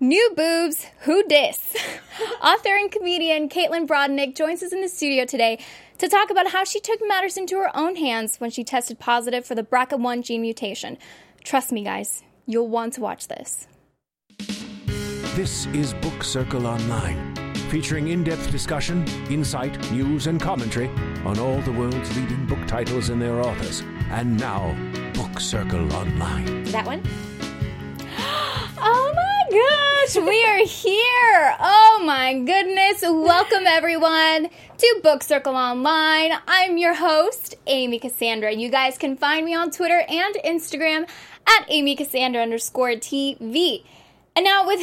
[0.00, 1.76] New boobs, who dis?
[2.42, 5.58] Author and comedian Caitlin Brodnick joins us in the studio today
[5.98, 9.44] to talk about how she took matters into her own hands when she tested positive
[9.44, 10.98] for the BRCA1 gene mutation.
[11.42, 13.66] Trust me, guys, you'll want to watch this.
[15.34, 17.34] This is Book Circle Online,
[17.68, 20.90] featuring in depth discussion, insight, news, and commentary
[21.24, 23.82] on all the world's leading book titles and their authors.
[24.12, 24.76] And now,
[25.14, 26.62] Book Circle Online.
[26.66, 27.02] That one?
[28.80, 29.28] Oh my
[30.08, 31.56] gosh, we are here.
[31.60, 33.02] Oh my goodness.
[33.02, 36.32] Welcome everyone to Book Circle Online.
[36.46, 38.52] I'm your host, Amy Cassandra.
[38.52, 41.08] You guys can find me on Twitter and Instagram
[41.46, 43.84] at Amy Cassandra underscore TV.
[44.34, 44.80] And now with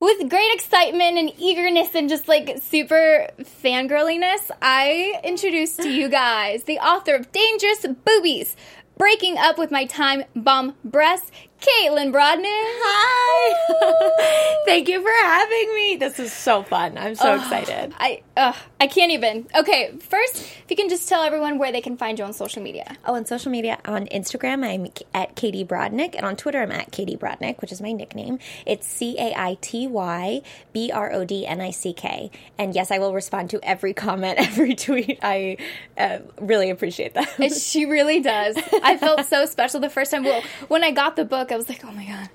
[0.00, 6.64] with great excitement and eagerness and just like super fangirliness, I introduce to you guys
[6.64, 8.54] the author of Dangerous Boobies,
[8.96, 11.30] Breaking Up with My Time Bomb Breasts,
[11.62, 12.42] Caitlin Brodnick.
[12.44, 14.62] Hi.
[14.66, 15.96] Thank you for having me.
[15.96, 16.98] This is so fun.
[16.98, 17.94] I'm so excited.
[17.98, 19.46] I uh, I can't even.
[19.54, 22.62] Okay, first, if you can just tell everyone where they can find you on social
[22.62, 22.96] media.
[23.04, 26.90] Oh, on social media, on Instagram, I'm at Caity Brodnick, and on Twitter, I'm at
[26.90, 28.40] Caity Brodnick, which is my nickname.
[28.66, 32.32] It's C A I T Y B R O D N I C K.
[32.58, 35.20] And yes, I will respond to every comment, every tweet.
[35.22, 35.58] I
[35.96, 37.52] uh, really appreciate that.
[37.52, 38.56] She really does.
[38.82, 40.24] I felt so special the first time.
[40.24, 42.28] Well, when I got the book, I was like, oh my god,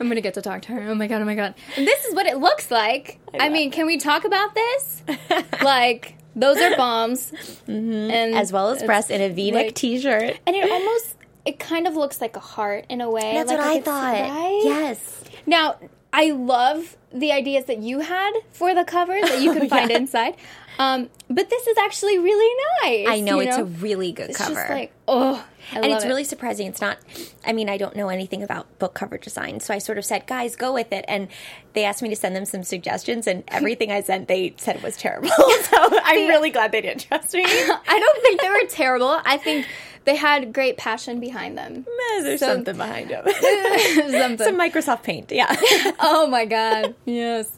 [0.00, 0.90] I'm gonna get to talk to her.
[0.90, 1.54] Oh my god, oh my god.
[1.76, 3.18] And this is what it looks like.
[3.38, 5.02] I, mean, can we talk about this?
[5.62, 7.30] like, those are bombs,
[7.66, 8.10] mm-hmm.
[8.10, 10.38] and As well as breasts in a V-neck like- T-shirt.
[10.46, 11.16] and it almost.
[11.46, 13.34] It kind of looks like a heart in a way.
[13.34, 14.14] That's like what I thought.
[14.14, 14.60] right?
[14.64, 15.24] Yes.
[15.44, 15.76] Now,
[16.10, 19.98] I love the ideas that you had for the cover that you can find Yeah.
[19.98, 20.36] inside.
[20.78, 23.06] Um, but this is actually really nice.
[23.08, 24.54] I know you it's a really good It's cover.
[24.54, 26.08] just like, oh, I and it's it.
[26.08, 26.66] really surprising.
[26.66, 26.98] It's not.
[27.46, 30.26] I mean, I don't know anything about book cover design, so I sort of said,
[30.26, 31.28] "Guys, go with it." And
[31.72, 34.96] they asked me to send them some suggestions, and everything I sent, they said was
[34.96, 35.28] terrible.
[35.62, 37.44] so I'm really glad they didn't trust me.
[37.46, 39.20] I don't think they were terrible.
[39.24, 39.66] I think
[40.04, 41.86] they had great passion behind them.
[42.20, 43.24] There's So- something behind them.
[43.26, 44.38] Something.
[44.38, 45.54] some Microsoft Paint, yeah.
[45.98, 47.48] oh my god yes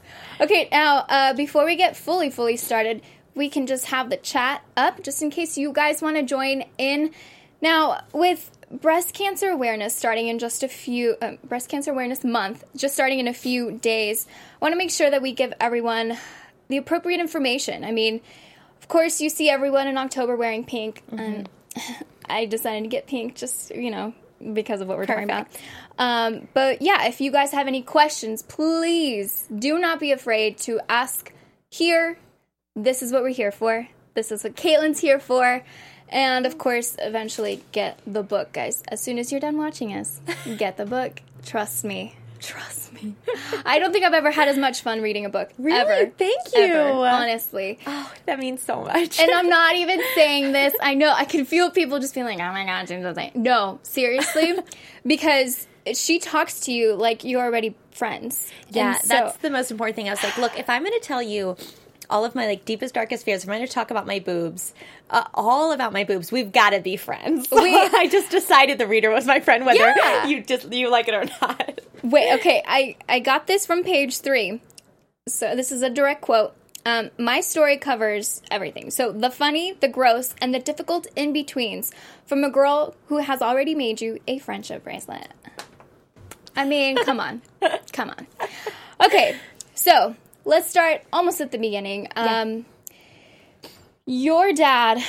[0.41, 3.03] okay now uh, before we get fully fully started
[3.37, 6.65] we can just have the chat up just in case you guys want to join
[6.79, 7.13] in.
[7.61, 12.65] Now with breast cancer awareness starting in just a few uh, breast cancer awareness month
[12.75, 16.19] just starting in a few days i want to make sure that we give everyone
[16.67, 17.85] the appropriate information.
[17.85, 18.21] I mean
[18.81, 21.49] of course you see everyone in october wearing pink and
[22.29, 24.13] i decided to get pink just you know
[24.53, 25.47] because of what we're talking about
[25.99, 30.81] um, but yeah, if you guys have any questions, please do not be afraid to
[30.89, 31.33] ask
[31.71, 32.19] here.
[32.75, 33.89] This is what we're here for.
[34.15, 35.63] This is what Caitlin's here for.
[36.09, 38.83] And of course, eventually get the book, guys.
[38.89, 40.21] As soon as you're done watching us,
[40.59, 41.23] get the book.
[41.45, 42.17] Trust me.
[42.41, 43.15] Trust me.
[43.65, 45.51] I don't think I've ever had as much fun reading a book.
[45.59, 45.79] Really?
[45.79, 46.11] Ever.
[46.17, 46.93] Thank Ever, you.
[47.05, 47.79] honestly.
[47.87, 49.19] oh, that means so much.
[49.21, 50.75] And I'm not even saying this.
[50.81, 53.79] I know I can feel people just being like, "Oh my god, James Lane." No,
[53.83, 54.55] seriously,
[55.07, 58.51] because she talks to you like you're already friends.
[58.71, 60.09] yeah, so- that's the most important thing.
[60.09, 61.57] I was like, look, if I'm going to tell you
[62.11, 64.75] all of my like deepest darkest fears, if I'm going to talk about my boobs,
[65.11, 67.49] uh, all about my boobs, we've got to be friends.
[67.51, 70.27] We- I just decided the reader was my friend, whether Yeah.
[70.27, 71.81] you just you like it or not.
[72.03, 74.61] Wait, okay, I I got this from page three.
[75.29, 76.55] So this is a direct quote.
[76.85, 78.93] Um, my story covers everything.
[78.93, 81.91] So the funny, the gross, and the difficult in betweens
[82.27, 85.27] from a girl who has already made you a friendship bracelet.
[86.55, 87.43] I mean, come on,
[87.93, 88.27] come on.
[89.05, 89.37] Okay,
[89.75, 90.15] so
[90.47, 92.09] let's start almost at the beginning.
[92.17, 92.65] Um,
[94.07, 95.03] Your dad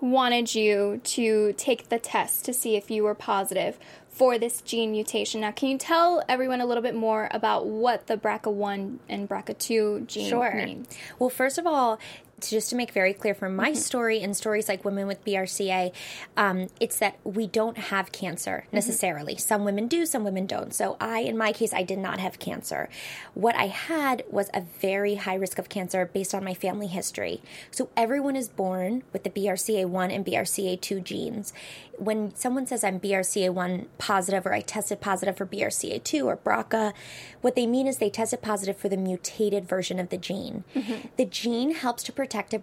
[0.00, 4.92] wanted you to take the test to see if you were positive for this gene
[4.92, 5.40] mutation.
[5.42, 10.06] Now, can you tell everyone a little bit more about what the BRCA1 and BRCA2
[10.06, 10.54] gene Sure.
[10.54, 10.86] mean?
[11.18, 11.98] Well, first of all,
[12.40, 13.78] to- just to make very clear from my Mm-hmm.
[13.78, 15.92] story and stories like women with BRCA,
[16.36, 18.76] um, it's that we don't have cancer Mm-hmm.
[18.76, 19.36] necessarily.
[19.36, 20.74] Some women do, some women don't.
[20.74, 22.88] So I, in my case, I did not have cancer.
[23.34, 27.40] What I had was a very high risk of cancer based on my family history.
[27.70, 31.52] So everyone is born with the BRCA1 and BRCA2 genes.
[31.98, 36.92] When someone says I'm BRCA1 positive or I tested positive for BRCA2 or BRCA,
[37.40, 40.64] what they mean is they tested positive for the mutated version of the gene.
[41.16, 42.62] The gene helps to protect a,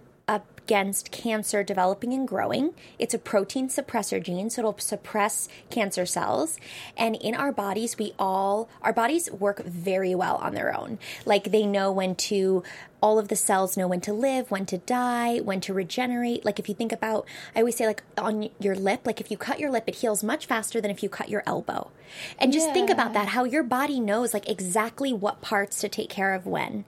[0.64, 2.72] against cancer developing and growing.
[2.98, 6.58] It's a protein suppressor gene, so it'll suppress cancer cells.
[6.96, 10.98] And in our bodies, we all, our bodies work very well on their own.
[11.26, 12.62] Like they know when to
[13.02, 16.46] all of the cells know when to live, when to die, when to regenerate.
[16.46, 19.36] Like if you think about, I always say, like on your lip, like if you
[19.36, 21.90] cut your lip, it heals much faster than if you cut your elbow.
[22.38, 26.08] And just think about that, how your body knows like exactly what parts to take
[26.08, 26.86] care of when.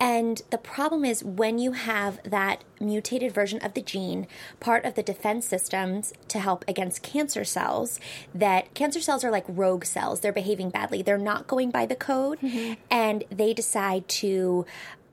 [0.00, 4.26] And the problem is when you have that mutated version of the gene,
[4.58, 8.00] part of the defense systems to help against cancer cells,
[8.34, 10.20] that cancer cells are like rogue cells.
[10.20, 11.02] They're behaving badly.
[11.02, 12.74] They're not going by the code mm-hmm.
[12.90, 14.64] and they decide to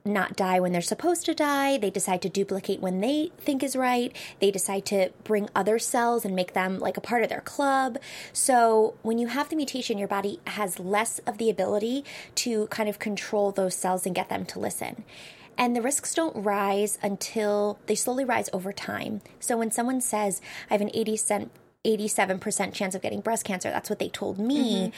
[0.08, 1.78] not die when they're supposed to die.
[1.78, 4.14] They decide to duplicate when they think is right.
[4.40, 7.98] They decide to bring other cells and make them like a part of their club.
[8.32, 12.04] So when you have the mutation, your body has less of the ability
[12.36, 15.04] to kind of control those cells and get them to listen.
[15.56, 19.22] And the risks don't rise until they slowly rise over time.
[19.40, 20.40] So when someone says,
[20.70, 21.50] I have an 80 cent
[21.84, 23.70] 87% chance of getting breast cancer.
[23.70, 24.88] That's what they told me.
[24.88, 24.94] Mm-hmm.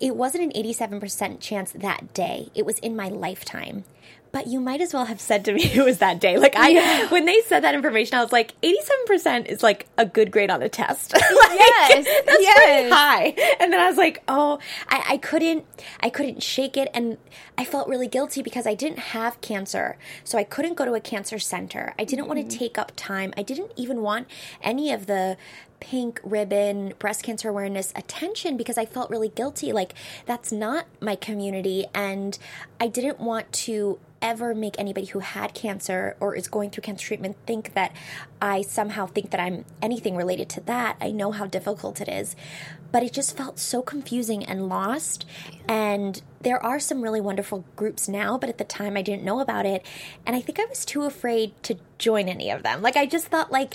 [0.00, 2.48] It wasn't an 87% chance that day.
[2.54, 3.84] It was in my lifetime.
[4.32, 6.38] But you might as well have said to me it was that day.
[6.38, 10.30] Like I when they said that information, I was like, 87% is like a good
[10.30, 11.14] grade on a test.
[11.42, 13.34] Like, Yes, That's pretty high.
[13.60, 14.58] And then I was like, oh,
[14.88, 15.64] I, I couldn't
[16.00, 17.18] I couldn't shake it and
[17.56, 19.96] I felt really guilty because I didn't have cancer.
[20.24, 21.94] So I couldn't go to a cancer center.
[21.98, 22.58] I didn't want to mm-hmm.
[22.58, 23.32] take up time.
[23.36, 24.28] I didn't even want
[24.62, 25.36] any of the
[25.82, 29.72] pink ribbon breast cancer awareness attention because I felt really guilty.
[29.72, 29.94] Like
[30.26, 32.38] that's not my community and
[32.80, 37.08] I didn't want to ever make anybody who had cancer or is going through cancer
[37.08, 37.92] treatment think that
[38.40, 40.96] I somehow think that I'm anything related to that.
[41.00, 42.36] I know how difficult it is,
[42.92, 45.26] but it just felt so confusing and lost.
[45.68, 49.40] And there are some really wonderful groups now, but at the time I didn't know
[49.40, 49.84] about it.
[50.24, 52.82] And I think I was too afraid to join any of them.
[52.82, 53.74] Like, I just thought, like,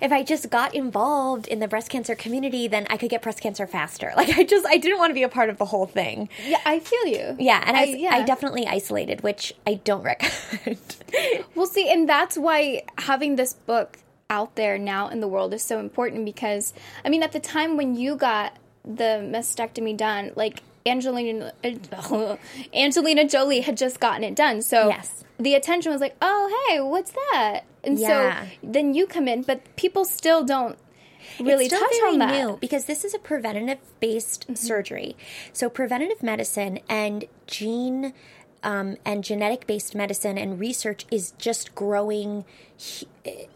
[0.00, 3.40] if I just got involved in the breast cancer community, then I could get breast
[3.40, 4.12] cancer faster.
[4.16, 6.28] Like, I just, I didn't want to be a part of the whole thing.
[6.46, 7.36] Yeah, I feel you.
[7.38, 8.10] Yeah, and I, I- yeah.
[8.14, 10.96] I definitely isolated, which I don't recommend.
[11.54, 13.98] Well, see, and that's why having this book
[14.28, 16.72] out there now in the world is so important because,
[17.04, 21.52] I mean, at the time when you got the mastectomy done, like Angelina
[22.74, 25.24] Angelina Jolie had just gotten it done, so Yes.
[25.38, 28.44] the attention was like, "Oh, hey, what's that?" And Yeah.
[28.44, 30.78] so then you come in, but people still don't
[31.40, 32.30] really it's still touch on that.
[32.30, 34.54] new because this is a preventative based Mm-hmm.
[34.56, 35.16] surgery.
[35.52, 38.12] So preventative medicine and gene
[38.62, 42.44] um, and genetic based medicine and research is just growing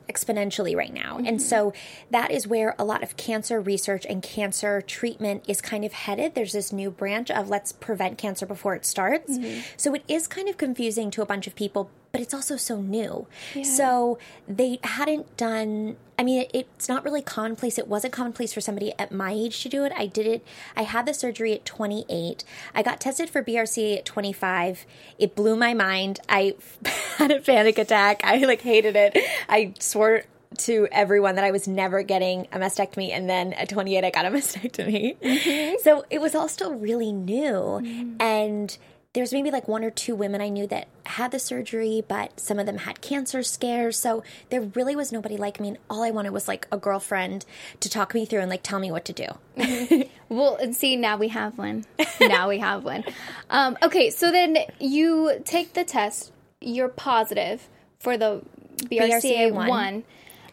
[0.09, 1.17] exponentially right now.
[1.17, 1.27] Mm-hmm.
[1.27, 1.73] And so
[2.11, 6.35] that is where a lot of cancer research and cancer treatment is kind of headed.
[6.35, 9.39] There's this new branch of let's prevent cancer before it starts.
[9.39, 9.61] Mm-hmm.
[9.77, 12.81] So it is kind of confusing to a bunch of people, but it's also so
[12.81, 13.27] new.
[13.63, 17.79] So they hadn't done I mean, it, it's not really commonplace.
[17.79, 19.93] It wasn't commonplace for somebody at my age to do it.
[19.97, 20.45] I did it.
[20.77, 22.43] I had the surgery at 28.
[22.75, 24.85] I got tested for BRCA at 25.
[25.21, 26.19] It blew my mind.
[26.29, 26.57] I
[27.19, 28.21] had a panic attack.
[28.25, 29.08] I like hated it.
[29.49, 30.23] I swore
[30.59, 34.27] to everyone that I was never getting a mastectomy, and then at 28, I got
[34.27, 35.19] a mastectomy.
[35.19, 35.77] Mm-hmm.
[35.83, 38.17] So it was all still really new, mm.
[38.21, 38.77] and
[39.15, 42.59] there's maybe like one or two women I knew that had the surgery, but some
[42.59, 43.99] of them had cancer scares.
[43.99, 45.69] So there really was nobody like me.
[45.69, 47.47] And all I wanted was like a girlfriend
[47.81, 49.27] to talk me through and like tell me what to do.
[49.57, 50.03] Mm-hmm.
[50.29, 51.87] Well, and see, now we have one.
[52.21, 53.03] now we have one.
[53.49, 56.33] Um, okay, so then you take the test.
[56.61, 57.67] You're positive
[57.99, 58.43] for the
[58.87, 59.69] BRCA BRCA1.
[59.69, 60.05] one,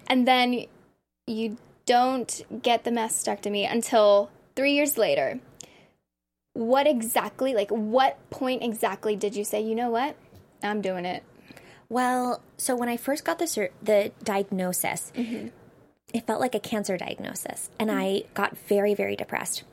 [0.07, 0.65] and then
[1.27, 5.39] you don't get the mastectomy until three years later.
[6.53, 10.15] What exactly, like, what point exactly did you say, you know what,
[10.63, 11.23] I'm doing it?
[11.89, 15.49] Well, so when I first got the sur- the diagnosis, mm-hmm.
[16.13, 17.99] it felt like a cancer diagnosis, and mm-hmm.
[17.99, 19.63] I got very very depressed.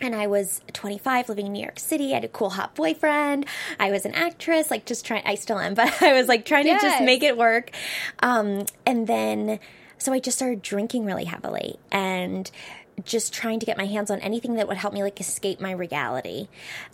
[0.00, 2.12] And I was 25, living in New York City.
[2.12, 3.46] I had a cool hot boyfriend.
[3.80, 5.22] I was an actress, like just trying.
[5.24, 7.70] I still am, but I was like trying to just make it work.
[8.20, 9.58] Um, and then,
[9.98, 12.50] so I just started drinking really heavily and
[13.04, 15.70] just trying to get my hands on anything that would help me like escape my
[15.70, 16.48] reality.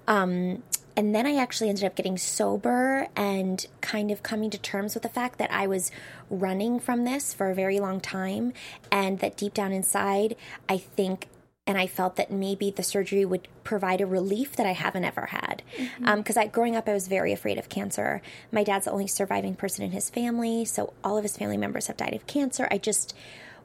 [0.09, 0.63] Um,
[0.97, 5.03] and then I actually ended up getting sober and kind of coming to terms with
[5.03, 5.91] the fact that I was
[6.29, 8.53] running from this for a very long time,
[8.91, 10.37] and that deep down inside,
[10.69, 11.29] I think
[11.67, 15.27] and I felt that maybe the surgery would provide a relief that I haven't ever
[15.27, 15.63] had.
[16.05, 18.21] Because I, growing up, I was very afraid of cancer.
[18.51, 21.87] My dad's the only surviving person in his family, so all of his family members
[21.87, 22.67] have died of cancer.
[22.71, 23.15] I just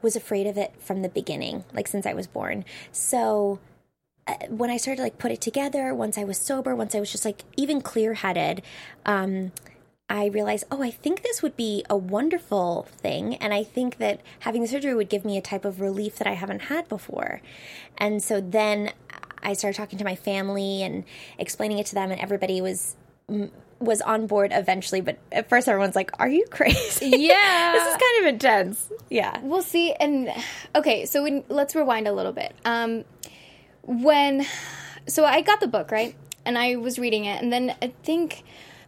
[0.01, 2.65] was afraid of it from the beginning, like since I was born.
[2.91, 3.57] So
[4.27, 6.99] uh, when I started to like put it together, once I was sober, once I
[6.99, 8.61] was just like even clear headed,
[9.07, 9.51] um,
[10.09, 13.35] I realized, oh, I think this would be a wonderful thing.
[13.35, 16.27] And I think that having the surgery would give me a type of relief that
[16.27, 17.41] I haven't had before.
[17.97, 18.93] And so then
[19.43, 21.03] I started talking to my family and
[21.37, 22.95] explaining it to them, and everybody was
[23.79, 27.73] was on board eventually, but at first everyone's like, "Are you crazy?" Yeah.
[27.73, 28.91] this is kind of intense.
[29.09, 29.39] Yeah.
[29.41, 29.93] We'll see.
[29.93, 30.31] And
[30.75, 32.53] okay, so when, let's rewind a little bit.
[32.65, 33.03] Um,
[33.83, 34.45] when,
[35.07, 38.43] so I got the book right, and I was reading it, and then I think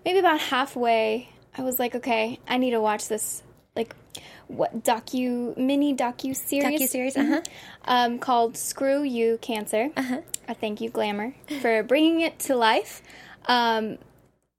[0.06, 3.44] maybe about halfway, I was like, okay, I need to watch this,
[3.76, 3.96] like,
[4.48, 7.42] what docu mini docu series Docu-series, uh-huh.
[7.86, 10.22] um, called "Screw You Cancer." Uh-huh.
[10.48, 13.04] I thank you, Glamour, for bringing it to life.
[13.46, 14.00] Um,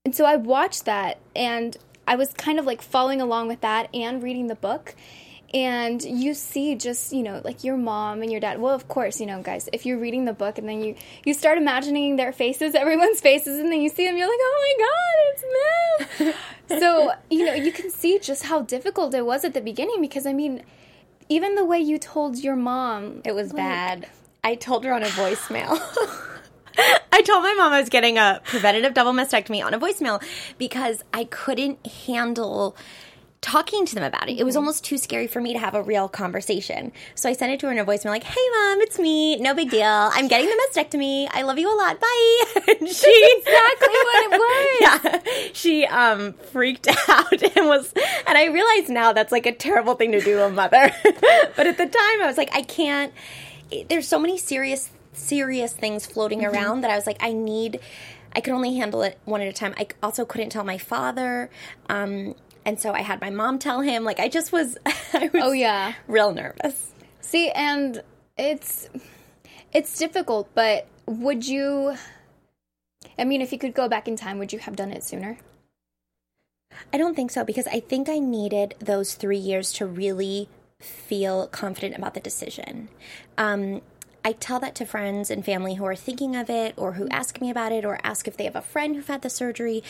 [0.04, 3.88] and so I watched that and I was kind of like following along with that
[3.94, 4.94] and reading the book.
[5.52, 8.60] And you see just, you know, like your mom and your dad.
[8.60, 11.34] Well, of course, you know, guys, if you're reading the book and then you you
[11.34, 14.84] start imagining their faces, everyone's faces, and then you see them, you're like, "Oh my
[14.86, 16.34] god, it's
[16.68, 20.00] them." so, you know, you can see just how difficult it was at the beginning
[20.00, 20.62] because I mean,
[21.28, 24.08] even the way you told your mom, It was bad.
[24.44, 25.80] I told her on a voicemail.
[27.12, 30.22] I told my mom I was getting a preventative double mastectomy on a voicemail
[30.58, 32.76] because I couldn't handle
[33.40, 34.38] talking to them about it.
[34.38, 36.92] It was almost too scary for me to have a real conversation.
[37.14, 39.36] So I sent it to her in a voicemail like, "Hey mom, it's me.
[39.36, 39.84] No big deal.
[39.86, 41.26] I'm getting the mastectomy.
[41.32, 41.98] I love you a lot.
[42.00, 44.80] Bye." And she exactly what it was.
[44.80, 47.92] yeah, she um freaked out and was
[48.26, 50.92] and I realize now that's like a terrible thing to do to a mother.
[51.56, 53.12] but at the time I was like I can't
[53.88, 57.80] there's so many serious serious things floating around that I was like I need
[58.34, 59.74] I could only handle it one at a time.
[59.76, 61.50] I also couldn't tell my father
[61.88, 64.78] um and so I had my mom tell him like I just was
[65.12, 65.94] I was Oh yeah.
[66.06, 66.92] real nervous.
[67.20, 68.02] See, and
[68.36, 68.88] it's
[69.72, 71.96] it's difficult, but would you
[73.18, 75.38] I mean, if you could go back in time, would you have done it sooner?
[76.92, 80.48] I don't think so because I think I needed those three years to really
[80.80, 82.88] feel confident about the decision.
[83.36, 83.82] Um,
[84.24, 87.40] I tell that to friends and family who are thinking of it or who ask
[87.40, 89.82] me about it or ask if they have a friend who've had the surgery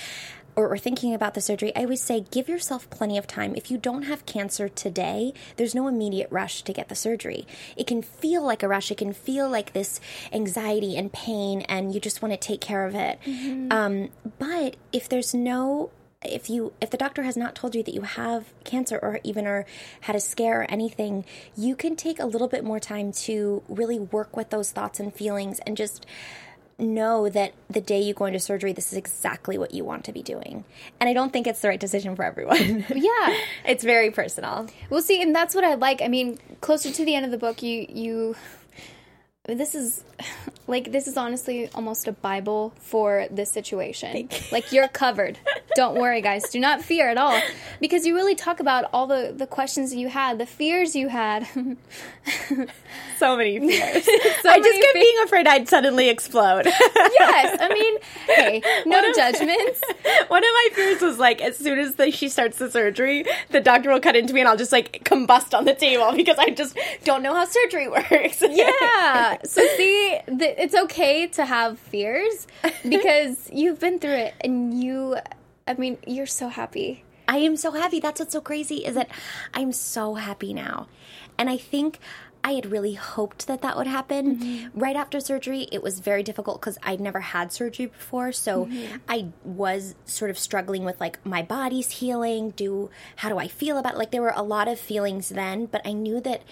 [0.56, 1.74] or are thinking about the surgery.
[1.74, 3.54] I always say give yourself plenty of time.
[3.56, 7.46] If you don't have cancer today, there's no immediate rush to get the surgery.
[7.76, 10.00] It can feel like a rush, it can feel like this
[10.32, 13.18] anxiety and pain, and you just want to take care of it.
[13.70, 15.90] Um, but if there's no
[16.22, 19.46] if you if the doctor has not told you that you have cancer or even
[19.46, 19.64] or
[20.02, 21.24] had a scare or anything
[21.56, 25.14] you can take a little bit more time to really work with those thoughts and
[25.14, 26.04] feelings and just
[26.80, 30.12] know that the day you go into surgery this is exactly what you want to
[30.12, 30.64] be doing
[30.98, 33.36] and i don't think it's the right decision for everyone Yeah.
[33.64, 36.02] it's very personal We'll see, and that's what I like.
[36.02, 38.34] I mean, closer to the end of the book, you you
[39.46, 40.04] this is
[40.66, 44.28] like this is honestly almost a bible for this situation.
[44.52, 45.38] Like you're covered.
[45.74, 46.48] Don't worry, guys.
[46.50, 47.40] Do not fear at all
[47.80, 51.46] because you really talk about all the the questions you had, the fears you had.
[53.18, 54.08] so many fears
[54.44, 59.16] i just kept fe- being afraid i'd suddenly explode yes, I mean, hey, no if-
[59.16, 59.80] judgments.
[60.28, 63.60] One of my fears was like, as soon as the, she starts the surgery, the
[63.60, 66.50] doctor will cut into me and I'll just like combust on the table because I
[66.50, 68.42] just don't know how surgery works.
[68.48, 69.29] Yeah.
[69.44, 72.46] So see, th- it's okay to have fears
[72.88, 75.16] because you've been through it and you
[75.66, 77.04] I mean, you're so happy.
[77.28, 78.00] I am so happy.
[78.00, 79.08] That's what's so crazy is that
[79.54, 80.88] I'm so happy now.
[81.38, 82.00] And I think
[82.42, 84.36] I had really hoped that that would happen.
[84.36, 84.80] Mm-hmm.
[84.80, 88.32] Right after surgery, it was very difficult because I'd never had surgery before.
[88.32, 88.96] So mm-hmm.
[89.08, 92.50] I was sort of struggling with like my body's healing.
[92.50, 93.98] Do how do I feel about it?
[93.98, 96.42] Like there were a lot of feelings then, but I knew that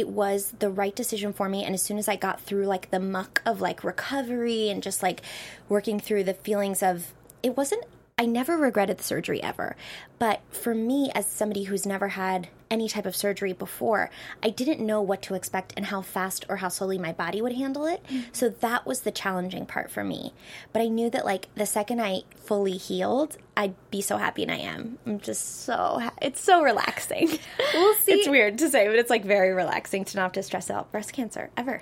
[0.00, 1.62] it was the right decision for me.
[1.64, 5.02] And as soon as i got through like the muck of like recovery and just
[5.02, 5.20] like
[5.68, 7.84] working through the feelings of it wasn't
[8.20, 9.76] I never regretted the surgery ever.
[10.18, 14.10] But for me, as somebody who's never had any type of surgery before,
[14.42, 17.54] I didn't know what to expect and how fast or how slowly my body would
[17.54, 18.04] handle it.
[18.04, 18.28] Mm-hmm.
[18.32, 20.34] So that was the challenging part for me.
[20.74, 24.52] But I knew that, like, the second I fully healed, I'd be so happy, and
[24.52, 24.98] I am.
[25.06, 27.38] I'm just so, ha- it's so relaxing.
[27.72, 28.12] We'll see.
[28.12, 30.92] it's weird to say, but it's like very relaxing to not have to stress out
[30.92, 31.80] breast cancer ever.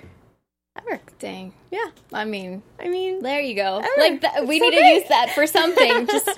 [1.19, 1.53] Dang.
[1.71, 1.89] Yeah.
[2.13, 3.77] I mean, I mean, there you go.
[3.79, 3.87] Ever.
[3.97, 6.07] Like th- we so need to use that for something.
[6.11, 6.29] Just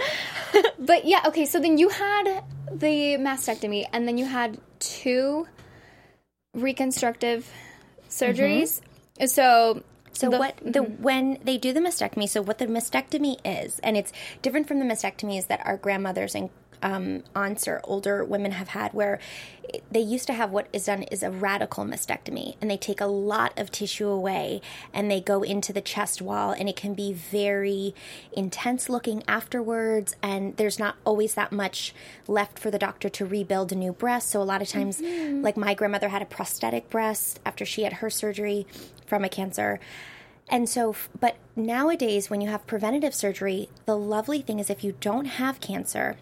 [0.79, 5.47] But yeah, okay, so then you had the mastectomy and then you had two
[6.53, 7.49] reconstructive
[8.09, 8.81] surgeries.
[9.19, 9.25] Mm-hmm.
[9.27, 9.83] So
[10.13, 11.03] So the- what the mm-hmm.
[11.03, 14.85] when they do the mastectomy, so what the mastectomy is, and it's different from the
[14.85, 16.49] mastectomies that our grandmothers and
[16.81, 19.19] um, aunts or older women have had, where
[19.89, 23.05] they used to have what is done is a radical mastectomy, and they take a
[23.05, 24.61] lot of tissue away,
[24.93, 27.95] and they go into the chest wall, and it can be very
[28.33, 31.93] intense looking afterwards, and there's not always that much
[32.27, 34.29] left for the doctor to rebuild a new breast.
[34.29, 37.93] So a lot of times, like my grandmother had a prosthetic breast after she had
[37.93, 38.67] her surgery
[39.05, 39.79] from a cancer
[40.49, 44.95] And so, but nowadays, when you have preventative surgery, the lovely thing is if you
[44.99, 46.17] don't have cancer,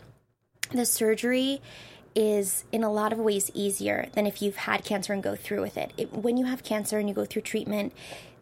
[0.72, 1.62] the surgery
[2.16, 5.62] is in a lot of ways easier than if you've had cancer and go through
[5.62, 5.92] with it.
[5.98, 6.12] it.
[6.12, 7.94] When you have cancer and you go through treatment,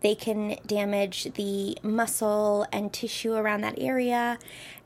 [0.02, 4.38] they can damage the muscle and tissue around that area,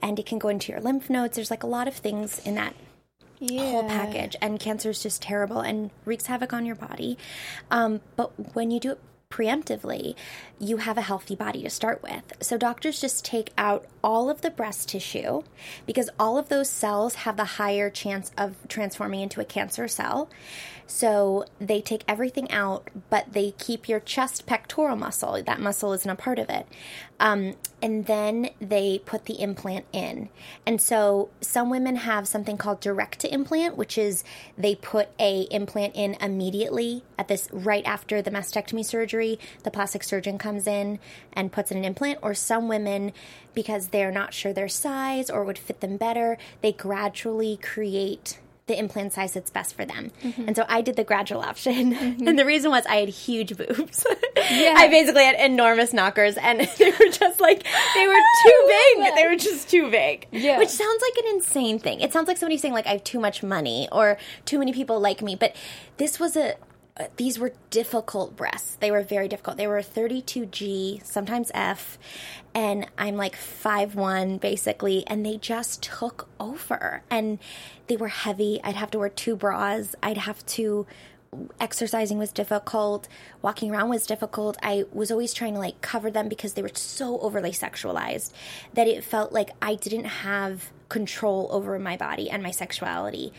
[0.02, 1.36] and it can go into your lymph nodes.
[1.36, 2.74] There's like a lot of things in that
[3.40, 7.18] whole package, and cancer is just terrible and wreaks havoc on your body.
[7.70, 9.00] Um, but when you do it
[9.32, 10.16] preemptively,
[10.60, 12.34] you have a healthy body to start with.
[12.42, 15.42] So doctors just take out all of the breast tissue
[15.88, 20.30] because all of those cells have the higher chance of transforming into a cancer cell.
[20.92, 25.42] So they take everything out, but they keep your chest pectoral muscle.
[25.42, 26.68] That muscle isn't a part of it.
[27.18, 30.28] Um, and then they put the implant in.
[30.66, 34.26] And so some women have something called direct to implant, which is
[34.58, 39.40] they put a implant in immediately at this right after the mastectomy surgery.
[39.64, 41.00] The plastic surgeon comes in
[41.32, 42.20] and puts in an implant.
[42.22, 43.14] Or some women,
[43.54, 48.78] because they're not sure their size or would fit them better, they gradually create the
[48.78, 50.12] implant size that's best for them.
[50.24, 50.48] Mm-hmm.
[50.48, 51.94] And so I did the gradual option.
[51.94, 54.06] and the reason was I had huge boobs.
[54.38, 57.64] I basically had enormous knockers and they were just like
[57.96, 58.14] they were
[58.44, 59.16] too big.
[59.16, 60.28] They were just too big.
[60.32, 60.58] Yeah.
[60.58, 62.02] Which sounds like an insane thing.
[62.02, 65.00] It sounds like somebody saying like I have too much money or too many people
[65.00, 65.56] like me, but
[65.98, 66.56] this was a
[67.18, 68.76] these were difficult breasts.
[68.76, 69.58] They were very difficult.
[69.58, 71.98] They were 32G, sometimes F,
[72.54, 77.04] and I'm like 5'1 basically, and they just took over.
[77.10, 77.40] And
[77.88, 78.60] they were heavy.
[78.64, 79.96] I'd have to wear two bras.
[80.02, 80.86] I'd have to
[81.62, 83.08] exercising was difficult
[83.42, 86.70] walking around was difficult i was always trying to like cover them because they were
[86.74, 88.34] so overly sexualized
[88.74, 93.32] that it felt like i didn't have control over my body and my sexuality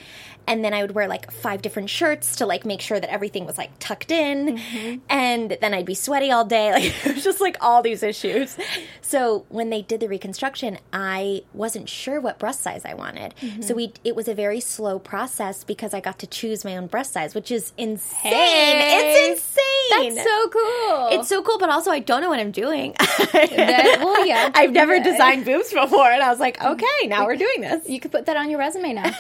[0.46, 3.44] and then i would wear like five different shirts to like make sure that everything
[3.46, 4.96] was like tucked in mm-hmm.
[5.08, 8.56] and then i'd be sweaty all day like it was just like all these issues
[9.00, 13.62] so when they did the reconstruction i wasn't sure what breast size i wanted mm-hmm.
[13.62, 16.86] so we it was a very slow process because i got to choose my own
[16.86, 19.30] breast size which is insane Hey.
[19.30, 21.08] it's insane That's so cool.
[21.12, 22.94] it's so cool, but also I don't know what I'm doing.
[23.32, 24.50] That- well, yeah.
[24.54, 25.02] I've never Yeah.
[25.02, 27.88] designed boobs before, and I was like, okay, now we're doing this.
[27.88, 29.10] you could put that on your resume now.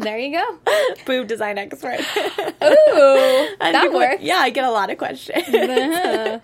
[0.00, 0.58] there you go.
[1.06, 2.00] Boob design expert.
[2.00, 2.02] Ooh,
[3.60, 4.22] that people- works.
[4.22, 5.46] Yeah, I get a lot of questions.
[5.48, 6.38] Uh-huh.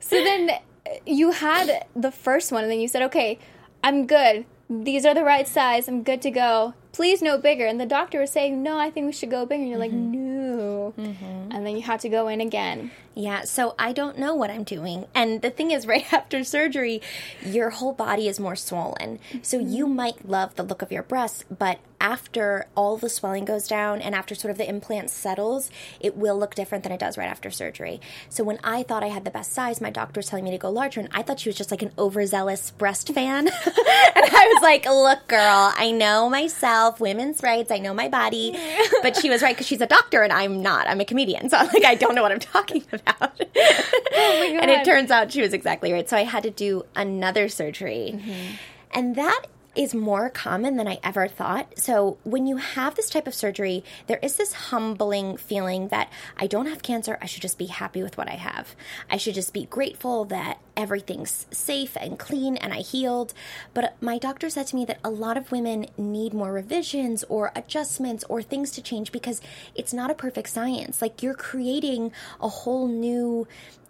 [0.00, 3.38] So then uh, you had the first one, and then you said, okay,
[3.82, 4.44] I'm good.
[4.68, 5.88] These are the right size.
[5.88, 6.74] I'm good to go.
[6.94, 7.66] Please no bigger.
[7.66, 9.62] And the doctor was saying, no, I think we should go bigger.
[9.62, 10.12] And you're like, mm-hmm.
[10.12, 10.94] no.
[10.96, 11.50] Mm-hmm.
[11.50, 12.92] And then you had to go in again.
[13.16, 15.06] Yeah, so I don't know what I'm doing.
[15.12, 17.02] And the thing is, right after surgery,
[17.44, 19.18] your whole body is more swollen.
[19.42, 19.96] So you mm-hmm.
[19.96, 24.14] might love the look of your breasts, but after all the swelling goes down and
[24.14, 27.50] after sort of the implant settles, it will look different than it does right after
[27.50, 27.98] surgery.
[28.28, 30.58] So when I thought I had the best size, my doctor was telling me to
[30.58, 33.48] go larger, and I thought she was just like an overzealous breast fan.
[33.48, 38.56] and I was like, look, girl, I know myself, women's rights, I know my body.
[39.02, 40.88] But she was right because she's a doctor and I'm not.
[40.88, 41.50] I'm a comedian.
[41.50, 43.38] So I'm like, I don't know what I'm talking about.
[43.38, 46.08] Oh and it turns out she was exactly right.
[46.08, 48.12] So I had to do another surgery.
[48.14, 48.54] Mm-hmm.
[48.92, 51.78] And that is more common than I ever thought.
[51.78, 56.46] So when you have this type of surgery, there is this humbling feeling that I
[56.46, 57.18] don't have cancer.
[57.20, 58.74] I should just be happy with what I have.
[59.10, 63.34] I should just be grateful that everything's safe and clean and I healed.
[63.72, 67.52] But my doctor said to me that a lot of women need more revisions or
[67.54, 69.40] adjustments or things to change because
[69.74, 71.00] it's not a perfect science.
[71.00, 73.46] Like you're creating a whole new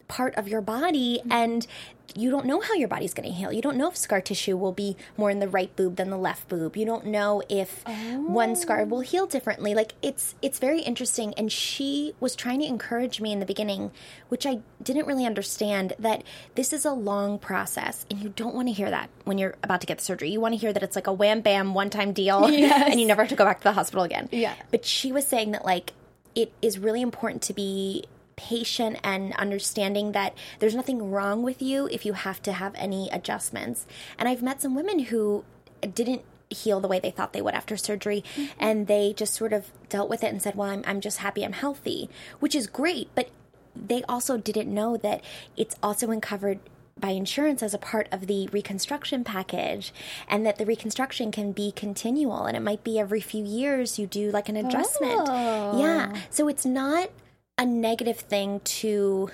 [0.09, 1.33] part of your body mm-hmm.
[1.33, 1.67] and
[2.15, 3.53] you don't know how your body's going to heal.
[3.53, 6.19] You don't know if scar tissue will be more in the right boob than the
[6.19, 6.77] left boob.
[6.77, 9.03] You don't know if one scar will oh.
[9.03, 9.75] heal differently.
[9.75, 13.91] Like it's it's very interesting and she was trying to encourage me in the beginning,
[14.29, 16.23] which I didn't really understand that
[16.55, 19.81] this is a long process and you don't want to hear that when you're about
[19.81, 20.31] to get the surgery.
[20.31, 22.91] You want to hear that it's like a wham bam one time deal Yes.
[22.91, 24.29] and you never have to go back to the hospital again.
[24.31, 24.55] Yeah.
[24.71, 25.93] But she was saying that like
[26.35, 28.05] it is really important to be
[28.37, 33.09] patient and understanding that there's nothing wrong with you if you have to have any
[33.11, 33.87] adjustments.
[34.19, 35.45] And I've met some women who
[35.81, 38.53] didn't heal the way they thought they would after surgery mm-hmm.
[38.59, 41.45] and they just sort of dealt with it and said, "Well, I'm I'm just happy
[41.45, 42.09] I'm healthy,"
[42.41, 43.31] which is great, but
[43.75, 45.23] they also didn't know that
[45.57, 46.61] it's also uncovered
[46.99, 49.93] by insurance as a part of the reconstruction package
[50.29, 54.07] and that the reconstruction can be continual and it might be every few years you
[54.07, 55.21] do like an adjustment.
[55.29, 55.81] Oh.
[55.81, 56.15] Yeah.
[56.31, 57.11] So it's not
[57.59, 59.31] a negative thing to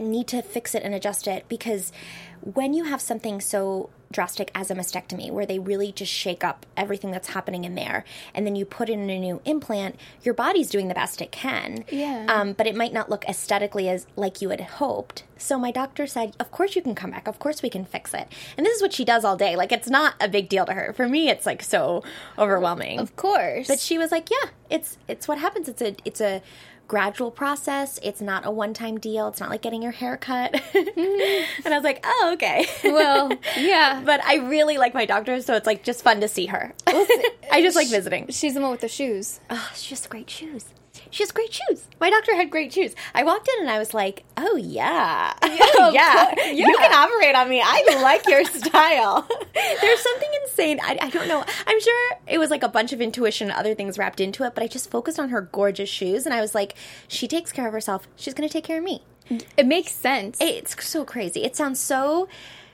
[0.00, 1.92] need to fix it and adjust it because
[2.42, 6.66] when you have something so drastic as a mastectomy, where they really just shake up
[6.76, 10.68] everything that's happening in there, and then you put in a new implant, your body's
[10.68, 11.84] doing the best it can.
[11.90, 12.26] Yeah.
[12.28, 15.24] Um, but it might not look aesthetically as like you had hoped.
[15.38, 17.26] So my doctor said, "Of course you can come back.
[17.26, 19.56] Of course we can fix it." And this is what she does all day.
[19.56, 20.92] Like it's not a big deal to her.
[20.92, 22.04] For me, it's like so
[22.38, 22.98] overwhelming.
[23.00, 23.66] Of course.
[23.66, 25.68] But she was like, "Yeah, it's it's what happens.
[25.68, 26.42] It's a it's a
[26.92, 27.98] gradual process.
[28.02, 29.28] It's not a one time deal.
[29.28, 30.52] It's not like getting your hair cut."
[30.82, 31.62] Mm-hmm.
[31.64, 34.02] and I was like, "Oh, okay." well, yeah.
[34.10, 36.74] but I really like my doctor, so it's like just fun to see her.
[36.86, 38.26] I just like visiting.
[38.28, 39.40] She's the one with the shoes.
[39.48, 40.66] Oh, she has great shoes.
[41.12, 41.86] She has great shoes.
[42.00, 42.94] My doctor had great shoes.
[43.14, 45.50] I walked in and I was like, "Oh yeah, of
[45.94, 47.60] yeah, course, you can operate on me.
[47.62, 50.80] I like your style." There's something insane.
[50.82, 51.44] I, I don't know.
[51.66, 54.54] I'm sure it was like a bunch of intuition, and other things wrapped into it.
[54.54, 56.74] But I just focused on her gorgeous shoes, and I was like,
[57.08, 58.08] "She takes care of herself.
[58.16, 59.02] She's going to take care of me."
[59.56, 60.38] It makes sense.
[60.40, 61.44] It's so crazy.
[61.44, 62.28] It sounds so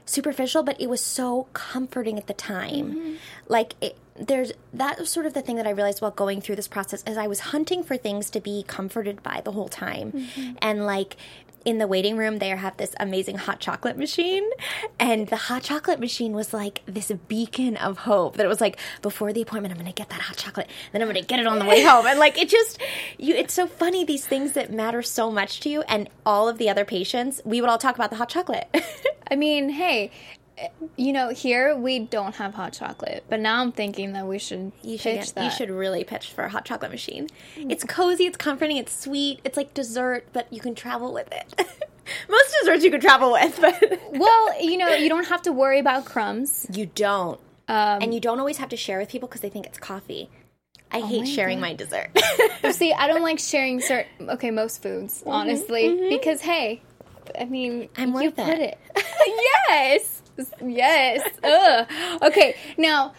[0.08, 2.92] superficial, but it was so comforting at the time.
[2.92, 3.12] Mm-hmm.
[3.48, 6.56] Like it, there's that was sort of the thing that I realized while going through
[6.56, 10.12] this process as I was hunting for things to be comforted by the whole time,
[10.12, 10.52] Mm-hmm.
[10.60, 11.16] and like.
[11.64, 14.48] In the waiting room, they have this amazing hot chocolate machine.
[14.98, 18.78] And the hot chocolate machine was like this beacon of hope that it was like,
[19.02, 20.68] before the appointment, I'm to get that hot chocolate.
[20.92, 22.06] Then I'm to get it on the way home.
[22.06, 22.78] And like, it just,
[23.18, 25.82] you, it's so funny, these things that matter so much to you.
[25.82, 28.68] And all of the other patients, we would all talk about the hot chocolate.
[29.30, 30.10] I mean, hey,
[30.96, 34.72] you know, here we don't have hot chocolate, but now I'm thinking that we should
[34.82, 35.44] You should, pitch get- that.
[35.44, 37.28] you should really pitch for a hot chocolate machine.
[37.54, 37.70] Hmm.
[37.70, 41.54] It's cozy, it's comforting, it's sweet, it's like dessert, but you can travel with it.
[42.28, 45.78] Most desserts you can travel with, but Well, you know, you don't have to worry
[45.78, 46.66] about crumbs.
[46.72, 47.38] you don't.
[47.68, 50.30] Um, and you don't always have to share with people because they think it's coffee.
[50.90, 51.62] I oh hate my sharing God.
[51.62, 52.08] my dessert.
[52.72, 56.08] See, I don't like sharing certain, okay, most foods, mm-hmm, honestly, mm-hmm.
[56.08, 56.80] because hey,
[57.38, 58.78] I mean, I'm you worth put it.
[58.96, 59.08] it.
[59.68, 60.17] yes,
[60.64, 61.28] yes.
[61.42, 61.86] Ugh.
[62.22, 63.12] Okay, now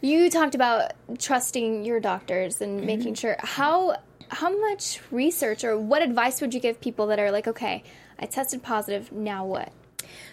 [0.00, 2.86] you talked about trusting your doctors and mm-hmm.
[2.86, 3.36] making sure.
[3.38, 3.96] How
[4.30, 7.82] how much research or what advice would you give people that are like, okay,
[8.18, 9.72] I tested positive, now what?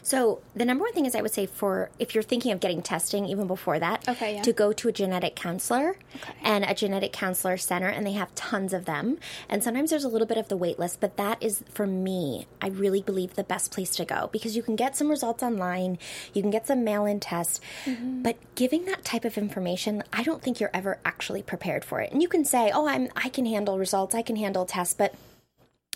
[0.03, 2.81] So the number one thing is I would say for if you're thinking of getting
[2.81, 4.41] testing even before that, Okay, yeah.
[4.43, 5.97] to go to a genetic counselor
[6.43, 9.17] and a genetic counselor center, and they have tons of them.
[9.49, 12.47] And sometimes there's a little bit of the wait list, but that is for me,
[12.61, 15.97] I really believe the best place to go because you can get some results online,
[16.33, 18.21] you can get some mail-in tests, Mm-hmm.
[18.23, 22.11] but giving that type of information, I don't think you're ever actually prepared for it.
[22.11, 25.13] And you can say, "Oh, I'm I can handle results, I can handle tests," but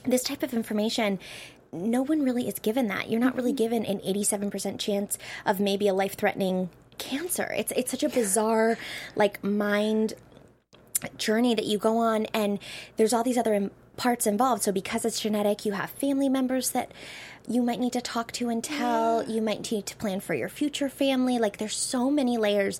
[0.06, 1.20] this type of information
[1.72, 3.10] no one really is given that.
[3.10, 3.84] You're not really mm-hmm.
[3.84, 7.54] given an 87% chance of maybe a life-threatening cancer.
[7.56, 8.78] It's it's such a bizarre
[9.16, 10.14] like mind
[11.18, 12.60] journey that you go on and
[12.98, 14.64] there's all these other im- parts involved.
[14.64, 16.92] So because it's genetic you have family members that
[17.48, 19.24] you might need to talk to and tell.
[19.28, 21.40] You might need to plan for your future family.
[21.40, 22.80] Like there's so many layers.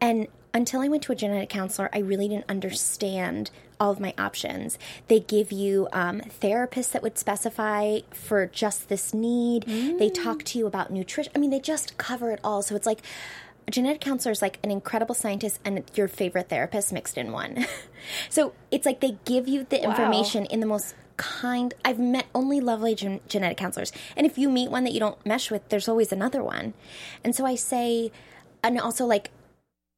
[0.00, 3.50] And until I went to a genetic counselor, I really didn't understand
[3.82, 4.78] all of my options.
[5.08, 9.64] They give you um, therapists that would specify for just this need.
[9.98, 11.32] They talk to you about nutrition.
[11.34, 12.62] I mean, they just cover it all.
[12.62, 13.00] So it's like
[13.66, 17.66] a genetic counselor is like an incredible scientist and your favorite therapist mixed in one.
[18.30, 21.74] so it's like they give you the information in the most kind.
[21.84, 23.90] I've met only lovely gen- genetic counselors.
[24.16, 26.74] And if you meet one that you don't mesh with, there's always another one.
[27.24, 28.12] And so I say,
[28.62, 29.32] and also like,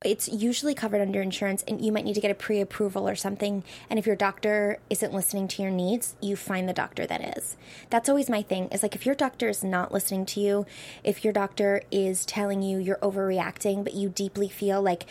[0.04, 3.64] it's usually covered under insurance and you might need to get a pre-approval or something.
[3.88, 7.56] And if your doctor isn't listening to your needs you find the doctor that is.
[7.90, 10.66] That's always my thing is like if your doctor is not listening to you
[11.02, 15.06] if your doctor is telling you you're overreacting but you deeply feel like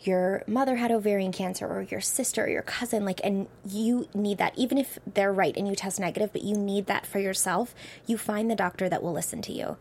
[0.00, 4.38] your mother had ovarian cancer or your sister or your cousin like and you need
[4.38, 7.74] that even if they're right and you test negative but you need that for yourself
[8.06, 9.76] you find the doctor that will listen to you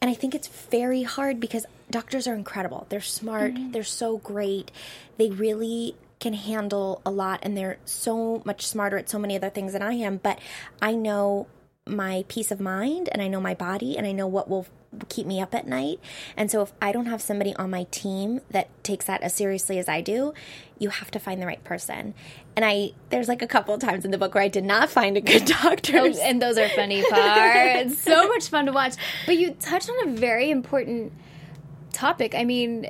[0.00, 2.86] and I think it's very hard because doctors are incredible.
[2.88, 3.72] They're smart, mm-hmm.
[3.72, 4.70] they're so great.
[5.18, 9.50] They really can handle a lot and they're so much smarter at so many other
[9.50, 10.38] things than I am, but
[10.80, 11.46] I know
[11.90, 14.66] my peace of mind and I know my body and I know what will
[15.08, 16.00] keep me up at night.
[16.36, 19.78] And so if I don't have somebody on my team that takes that as seriously
[19.78, 20.34] as I do,
[20.78, 22.14] you have to find the right person.
[22.56, 24.90] And I there's like a couple of times in the book where I did not
[24.90, 25.98] find a good doctor.
[25.98, 28.02] Oh, and those are funny parts.
[28.02, 28.94] so much fun to watch.
[29.26, 31.12] But you touched on a very important
[31.92, 32.34] topic.
[32.34, 32.88] I mean,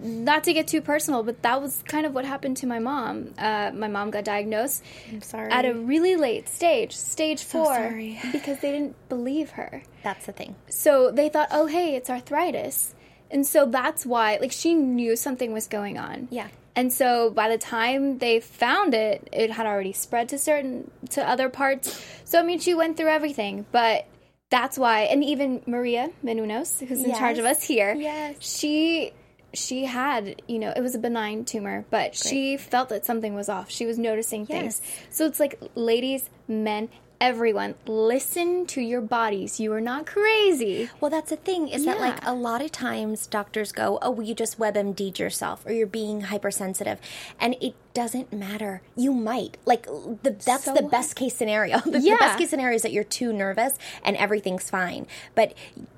[0.00, 3.34] not to get too personal, but that was kind of what happened to my mom.
[3.38, 5.50] Uh, my mom got diagnosed I'm sorry.
[5.50, 8.20] at a really late stage, stage four, sorry.
[8.32, 9.82] because they didn't believe her.
[10.02, 10.54] That's the thing.
[10.68, 12.94] So they thought, oh, hey, it's arthritis.
[13.30, 16.28] And so that's why, like, she knew something was going on.
[16.30, 16.48] Yeah.
[16.74, 21.28] And so by the time they found it, it had already spread to certain, to
[21.28, 22.00] other parts.
[22.24, 24.06] So, I mean, she went through everything, but
[24.50, 28.36] that's why, and even Maria Menounos, who's in charge of us here, Yes.
[28.40, 29.12] she
[29.54, 33.48] she had you know it was a benign tumor but she felt that something was
[33.48, 33.70] off.
[33.70, 34.82] She was noticing things.
[35.10, 36.88] So it's like ladies men
[37.20, 42.00] everyone listen to your bodies you are not crazy Well, that's the thing is that
[42.00, 45.86] like a lot of times doctors go, "Oh, well, you just WebMD'd yourself, or you're
[45.86, 46.98] being hypersensitive,"
[47.40, 48.80] and it doesn't matter.
[48.96, 50.90] You might like the that's So the what?
[50.92, 51.78] best case scenario.
[51.80, 55.54] The, the best case scenario is that you're too nervous and everything's fine, but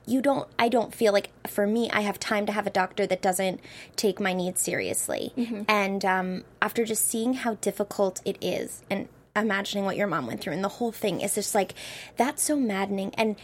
[0.06, 0.48] you don't.
[0.58, 3.60] I don't feel like for me, I have time to have a doctor that doesn't
[3.96, 5.32] take my needs seriously.
[5.36, 5.62] Mm-hmm.
[5.68, 10.40] And um, after just seeing how difficult it is, and imagining what your mom went
[10.40, 11.74] through, and the whole thing is just like
[12.16, 13.36] that's so maddening and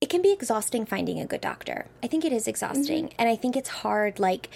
[0.00, 1.86] it can be exhausting finding a good doctor.
[2.02, 3.06] I think it is exhausting.
[3.06, 3.14] Mm-hmm.
[3.18, 4.50] And I think it's hard, like,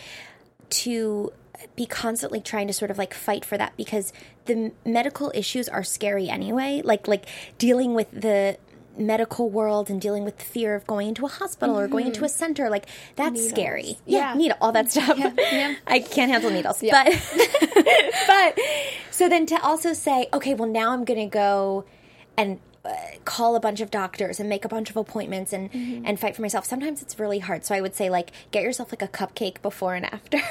[0.70, 1.32] to
[1.74, 4.12] be constantly trying to sort of like fight for that because
[4.44, 6.82] the medical issues are scary anyway.
[6.84, 7.24] Like, like
[7.56, 8.58] dealing with the
[8.98, 12.24] medical world and dealing with the fear of going into a hospital or going into
[12.24, 14.34] a center like that's scary yeah, Yeah.
[14.34, 15.74] needle all that stuff yeah.
[15.86, 17.06] i can't handle needles but
[18.26, 18.58] but
[19.10, 21.84] so then to also say okay well now i'm gonna go
[22.36, 22.90] and uh,
[23.24, 26.06] call a bunch of doctors and make a bunch of appointments and Mm-hmm.
[26.06, 28.90] and fight for myself sometimes it's really hard so i would say like get yourself
[28.92, 30.38] like a cupcake before and after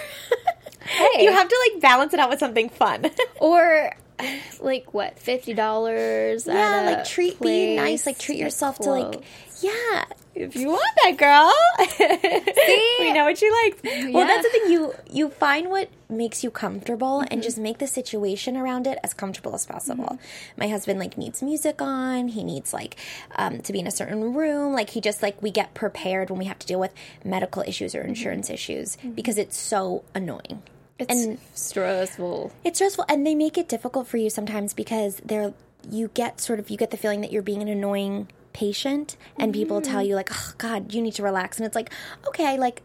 [0.88, 1.23] Hey.
[1.23, 3.10] you have to like balance it out with something fun
[3.41, 3.93] or
[4.62, 9.23] like what fifty dollars yeah like treat be nice like treat yourself to like
[9.62, 10.06] yeah.
[10.36, 11.51] If you want that girl.
[11.97, 12.95] See?
[12.99, 14.13] we know what you like.
[14.13, 14.71] Well that's the thing.
[14.71, 17.41] You you find what makes you comfortable and mm-hmm.
[17.41, 20.06] just make the situation around it as comfortable as possible.
[20.06, 20.60] Mm-hmm.
[20.60, 22.27] My husband like needs music on.
[22.27, 22.97] He needs like
[23.36, 24.73] um, to be in a certain room.
[24.73, 27.95] Like he just like we get prepared when we have to deal with medical issues
[27.95, 28.10] or mm-hmm.
[28.10, 30.62] insurance issues because it's so annoying
[30.99, 35.53] it's and- stressful it's stressful, and they make it difficult for you sometimes because they're
[35.89, 39.53] you get sort of you get the feeling that you're being an annoying patient, and
[39.53, 41.91] people tell you like, "Oh God, you need to relax," and it's like,
[42.27, 42.81] okay, like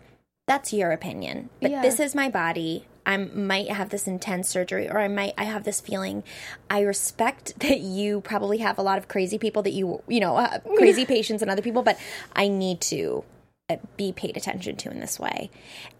[0.47, 1.83] that's your opinion, but Yeah.
[1.83, 2.87] this is my body.
[3.05, 6.23] I might have this intense surgery, or I might I have this feeling.
[6.71, 10.37] I respect that you probably have a lot of crazy people that you you know
[10.37, 11.99] uh, crazy patients and other people, but
[12.37, 13.25] I need to
[13.73, 15.51] Uh, be paid attention to in this way.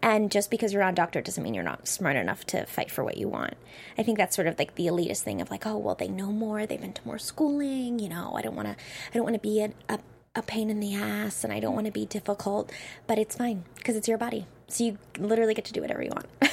[0.01, 2.91] And just because you're not a doctor doesn't mean you're not smart enough to fight
[2.91, 3.55] for what you want.
[3.97, 6.31] I think that's sort of like the elitist thing of like, oh well, they know
[6.31, 7.99] more, they've been to more schooling.
[7.99, 9.99] You know, I don't want to, I don't want to be a, a
[10.35, 12.71] a pain in the ass, and I don't want to be difficult.
[13.05, 16.09] But it's fine because it's your body, so you literally get to do whatever you
[16.09, 16.27] want.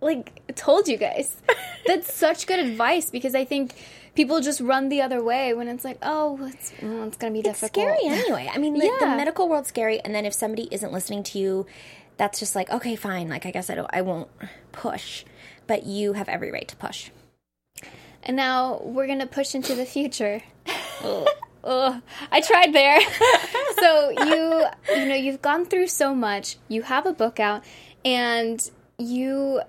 [0.00, 1.36] like told you guys
[1.86, 3.74] that's such good advice because i think
[4.14, 7.40] people just run the other way when it's like oh it's, oh, it's gonna be
[7.40, 8.50] it's difficult scary anyway.
[8.52, 11.66] I mean, the, the medical world's scary, and then if somebody isn't listening to you,
[12.16, 13.28] that's just like okay, fine.
[13.28, 14.28] Like I guess I don't, I won't
[14.72, 15.24] push,
[15.66, 17.10] but you have every right to push.
[18.22, 20.42] and now we're gonna push into the future.
[21.62, 22.00] Ugh.
[22.32, 22.98] i tried there
[23.78, 24.64] so you
[24.96, 27.62] you know you've gone through so much you have a book out
[28.02, 29.60] and you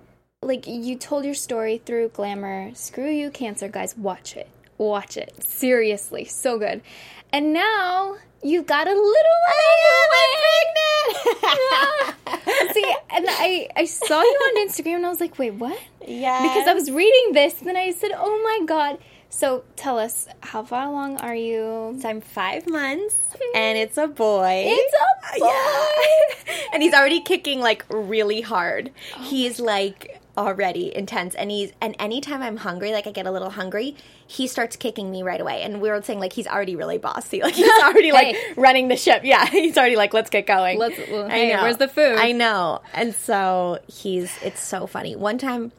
[0.44, 4.50] like you told your story through glamour screw you cancer guys watch it
[4.80, 6.82] watch it seriously so good
[7.32, 9.38] and now you've got a little
[12.26, 15.80] pregnant see and i i saw you on instagram and i was like wait what
[16.08, 18.98] Yeah, because I was reading this, and then I said, "Oh my god!"
[19.30, 21.96] So tell us, how far along are you?
[22.02, 23.56] So I'm five months, mm-hmm.
[23.56, 24.64] and it's a boy.
[24.66, 25.46] It's a boy.
[25.46, 26.56] Yeah.
[26.74, 28.92] and he's already kicking like really hard.
[29.16, 33.32] Oh he's like already intense, and he's and anytime I'm hungry, like I get a
[33.32, 35.62] little hungry, he starts kicking me right away.
[35.64, 38.98] And we were saying like he's already really bossy, like he's already like running the
[38.98, 39.22] ship.
[39.24, 40.78] Yeah, he's already like let's get going.
[40.80, 42.18] Let's- well, hey, where's the food?
[42.18, 45.16] I know, and so he's it's so funny.
[45.16, 45.72] One time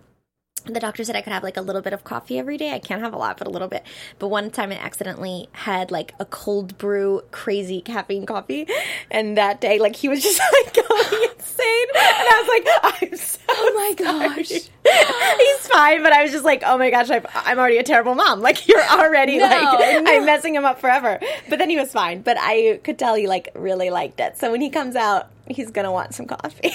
[0.64, 2.72] the doctor said I could have like a little bit of coffee every day.
[2.72, 3.84] I can't have a lot, but a little bit.
[4.18, 8.66] But one time I accidentally had like a cold brew, crazy caffeine coffee,
[9.10, 13.16] and that day, like he was just like going insane, and I was like, I'm
[13.16, 14.48] so oh my gosh.
[14.48, 18.14] He's fine, but I was just like, oh my gosh, I've, I'm already a terrible
[18.14, 18.40] mom.
[18.40, 20.04] Like you're already No, like no.
[20.06, 21.20] I'm messing him up forever.
[21.48, 22.22] But then he was fine.
[22.22, 24.38] But I could tell he like really liked it.
[24.38, 26.68] So when he comes out, he's gonna want some coffee.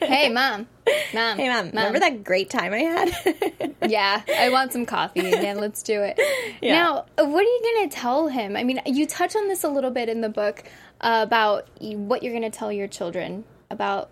[0.00, 0.66] Hey, mom,
[1.14, 3.74] mom, Hey, mom, remember that great time I had?
[3.88, 5.58] Yeah, I want some coffee again.
[5.58, 6.20] Let's do it.
[6.62, 6.74] Yeah.
[6.74, 8.54] Now, what are you going to tell him?
[8.54, 10.62] I mean, you touch on this a little bit in the book
[11.00, 14.10] uh, about what you're going to tell your children about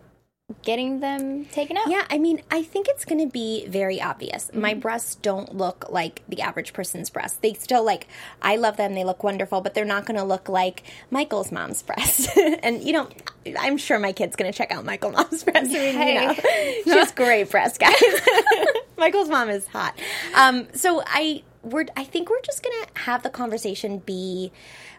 [0.62, 1.90] getting them taken out.
[1.90, 4.50] Yeah, I mean, I think it's going to be very obvious.
[4.54, 7.38] My breasts don't look like the average person's breasts.
[7.42, 8.06] They still like,
[8.40, 8.94] I love them.
[8.94, 12.30] They look wonderful, but they're not going to look like Michael's mom's breasts.
[12.62, 13.10] and you know,
[13.58, 15.74] I'm sure my kid's going to check out Michael's mom's breasts.
[15.74, 16.34] I mean, you know,
[16.84, 17.94] she has great breasts, guys.
[18.96, 19.98] Michael's mom is hot.
[20.34, 24.50] Um, so I, we're, I think we're just going to have the conversation be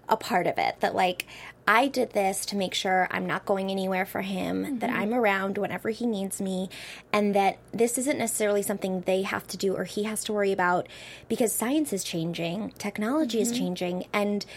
[0.10, 1.26] a part of it that like
[1.70, 5.60] I did this to make sure I'm not going anywhere for him, that I'm around
[5.60, 6.68] whenever he needs me,
[7.14, 10.52] and that this isn't necessarily something they have to do or he has to worry
[10.52, 10.88] about
[11.28, 14.48] because science is changing, technology is changing, and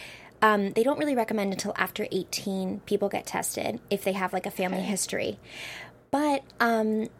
[0.41, 4.47] um, they don't really recommend until after 18 people get tested if they have like
[4.47, 5.39] a family history.
[6.11, 7.11] But um,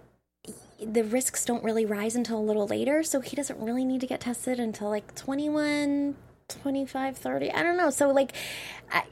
[0.83, 4.07] the risks don't really rise until a little later, so he doesn't really need to
[4.07, 6.17] get tested until like 21,
[6.49, 7.51] 25, 30.
[7.53, 7.91] I don't know.
[7.91, 8.33] So, like,
[8.91, 9.05] I,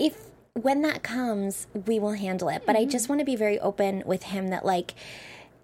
[0.00, 2.62] if when that comes, we will handle it.
[2.66, 4.94] But I just want to be very open with him that, like,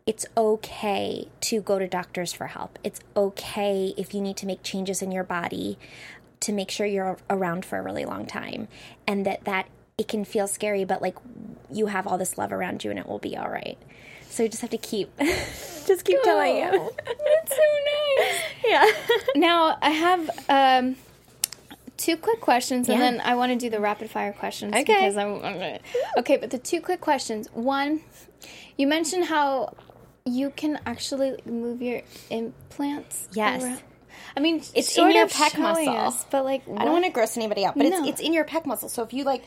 [0.07, 2.79] it's okay to go to doctors for help.
[2.85, 5.79] It's okay if you need to make changes in your body
[6.41, 8.69] to make sure you're around for a really long time
[9.07, 9.67] and that that
[9.99, 11.17] it can feel scary but like
[11.73, 13.79] you have all this love around you and it will be all right.
[14.29, 16.73] So you just have to keep just keep telling him.
[16.73, 17.63] That's so
[18.19, 18.41] nice.
[18.65, 18.87] yeah.
[19.35, 20.97] Now I have um,
[21.97, 24.73] two quick questions, and then I want to do the rapid fire questions.
[24.75, 24.83] Okay.
[24.85, 25.79] Because I'm, I'm-
[26.19, 27.49] okay, but the two quick questions.
[27.53, 28.01] One,
[28.77, 29.75] you mentioned how
[30.25, 33.29] you can actually move your implants.
[33.33, 33.63] Yes.
[33.63, 33.83] around.
[34.37, 35.89] I mean, It's sort in your of pec muscle.
[35.97, 38.01] us, but like, I don't want to gross anybody out, but No.
[38.01, 38.89] it's it's in your pec muscle.
[38.89, 39.45] So if you like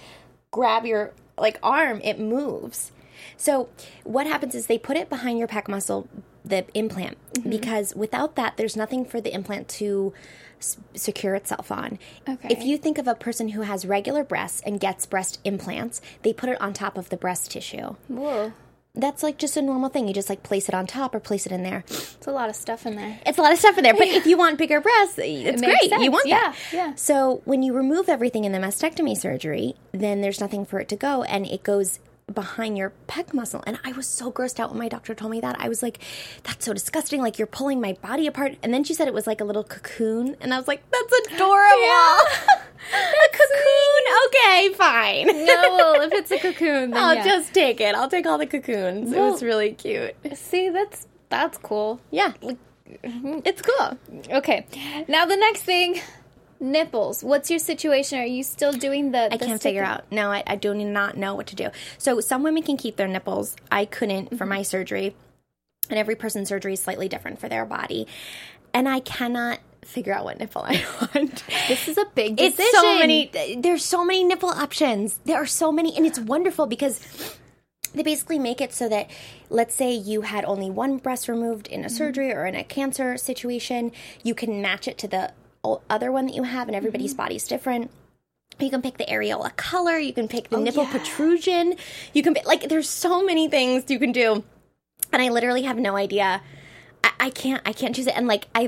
[0.51, 2.91] grab your like arm, it moves.
[3.37, 3.69] So
[4.03, 6.07] what happens is they put it behind your pec muscle,
[6.49, 7.49] the implant, Mm-hmm.
[7.51, 10.13] because without that, there's nothing for the implant to
[10.59, 11.99] s- secure itself on.
[12.27, 12.47] Okay.
[12.49, 16.33] If you think of a person who has regular breasts and gets breast implants, they
[16.33, 17.95] put it on top of the breast tissue.
[18.07, 18.51] Whoa,
[18.95, 20.07] That's like just a normal thing.
[20.07, 21.83] You just like place it on top or place it in there.
[21.87, 23.19] it's a lot of stuff in there.
[23.25, 25.71] It's a lot of stuff in there, but if you want bigger breasts, it's makes
[25.79, 25.89] great.
[25.91, 26.03] sense.
[26.03, 26.55] You want that.
[26.73, 26.95] Yeah, yeah.
[26.95, 30.95] So when you remove everything in the mastectomy surgery, then there's nothing for it to
[30.95, 31.99] go, and it goes
[32.33, 33.63] behind your pec muscle.
[33.65, 35.55] And I was so grossed out when my doctor told me that.
[35.59, 35.99] I was like,
[36.43, 37.21] "That's so disgusting!
[37.21, 39.63] Like you're pulling my body apart." And then she said it was like a little
[39.63, 42.59] cocoon, and I was like, "That's adorable."
[42.93, 44.03] a cocoon.
[44.27, 45.45] Okay, fine.
[45.45, 47.25] No, well, if it's a cocoon, then I'll yeah.
[47.25, 47.95] just take it.
[47.95, 49.11] I'll take all the cocoons.
[49.11, 50.15] it was really cute.
[50.35, 51.99] see that's that's cool.
[52.11, 52.33] Yeah.
[52.41, 53.39] Mm-hmm.
[53.45, 53.97] It's cool.
[54.31, 54.65] Okay,
[55.07, 56.01] now the next thing,
[56.59, 57.23] nipples.
[57.23, 58.19] What's your situation?
[58.19, 59.33] Are you still doing the?
[59.33, 60.03] I can't figure out.
[60.11, 61.69] No, I, I do not know what to do.
[61.97, 63.55] So some women can keep their nipples.
[63.71, 64.49] I couldn't for mm-hmm.
[64.49, 65.15] my surgery,
[65.89, 68.07] and every person's surgery is slightly different for their body,
[68.73, 70.83] and I cannot figure out what nipple I
[71.15, 71.43] want.
[71.67, 72.79] This is a big It's decision.
[72.81, 73.55] so many.
[73.57, 75.19] There's so many nipple options.
[75.25, 76.99] There are so many, and it's wonderful because
[77.93, 79.09] they basically make it so that
[79.49, 81.95] let's say you had only one breast removed in a mm-hmm.
[81.95, 83.91] surgery or in a cancer situation
[84.21, 85.31] you can match it to the
[85.63, 87.23] other one that you have and everybody's mm-hmm.
[87.23, 87.91] body's different
[88.59, 90.91] you can pick the areola color you can pick the oh, nipple yeah.
[90.91, 91.75] protrusion
[92.13, 94.43] you can like there's so many things you can do
[95.11, 96.41] and i literally have no idea
[97.03, 98.67] i, I can't i can't choose it and like I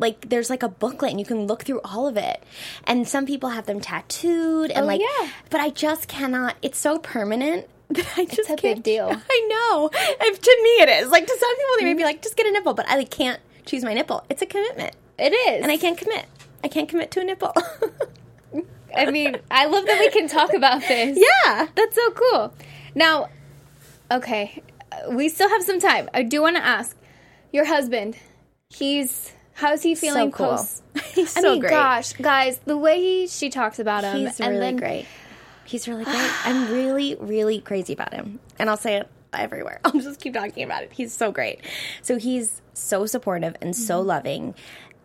[0.00, 2.42] like there's like a booklet and you can look through all of it
[2.84, 5.30] and some people have them tattooed and Oh, like yeah.
[5.50, 9.06] but i just cannot it's so permanent that i just a can't big deal.
[9.30, 9.90] I know.
[9.94, 11.10] If to me it is.
[11.10, 12.06] Like to some people they may be mm-hmm.
[12.06, 14.24] like, just get a nipple, but I like, can't choose my nipple.
[14.28, 14.94] It's a commitment.
[15.18, 16.26] It is, And I can't commit.
[16.62, 17.52] I can't commit to a nipple.
[18.96, 21.18] I mean, I love that we can talk about this.
[21.46, 21.66] yeah.
[21.74, 22.54] That's so cool.
[22.94, 23.28] Now,
[24.10, 24.62] okay,
[25.10, 26.08] we still have some time.
[26.14, 26.96] I do want to ask
[27.52, 28.16] your husband.
[28.70, 30.56] He's how's he feeling cool.
[30.56, 30.82] post?
[31.14, 31.70] He's I so mean, great.
[31.70, 35.06] gosh, guys, the way he, she talks about him, He's really then great.
[35.64, 36.30] He's really great.
[36.46, 38.40] I'm really, really crazy about him.
[38.58, 39.80] And I'll say it everywhere.
[39.84, 40.92] I'll just keep talking about it.
[40.92, 41.60] He's so great.
[42.02, 44.08] So he's so supportive and so Mm-hmm.
[44.08, 44.54] loving.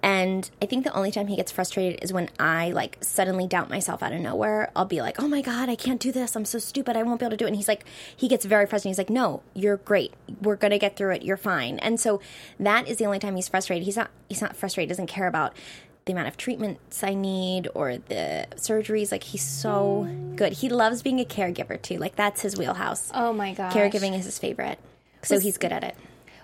[0.03, 3.69] And I think the only time he gets frustrated is when I like suddenly doubt
[3.69, 4.69] myself out of nowhere.
[4.75, 6.35] I'll be like, "Oh my god, I can't do this.
[6.35, 6.97] I'm so stupid.
[6.97, 7.85] I won't be able to do it." And he's like,
[8.15, 8.91] he gets very frustrated.
[8.91, 10.13] He's like, "No, you're great.
[10.41, 11.23] We're gonna get through it.
[11.23, 12.19] You're fine." And so
[12.59, 13.85] that is the only time he's frustrated.
[13.85, 14.11] He's not.
[14.27, 14.89] He's not frustrated.
[14.89, 15.55] Doesn't care about
[16.05, 19.09] the amount of treatments I need or the surgeries.
[19.09, 20.51] Like he's so good.
[20.51, 21.97] He loves being a caregiver too.
[21.97, 23.09] Like that's his wheelhouse.
[23.13, 23.71] oh my God.
[23.71, 24.79] Caregiving is his favorite.
[25.21, 25.95] So he's good at it.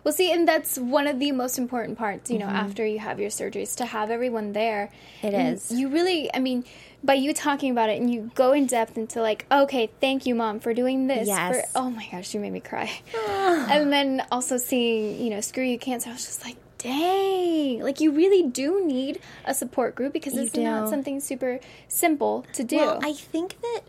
[0.03, 3.19] Well, see, and that's one of the most important parts, you know, after you have
[3.19, 4.91] your surgeries, to have everyone there.
[5.21, 5.27] Mm-hmm.
[5.27, 5.71] It And is.
[5.71, 6.63] You really, I mean,
[7.03, 10.35] by you talking about it and you go in depth into like, okay, thank you,
[10.35, 11.27] mom, for doing this.
[11.27, 11.71] Yes.
[11.71, 12.91] For, oh my gosh, you made me cry.
[13.29, 17.99] and then also seeing, you know, screw you cancer, I was just like, dang, like
[17.99, 22.77] you really do need a support group because it's not something super simple to do.
[22.77, 23.81] Well, I think that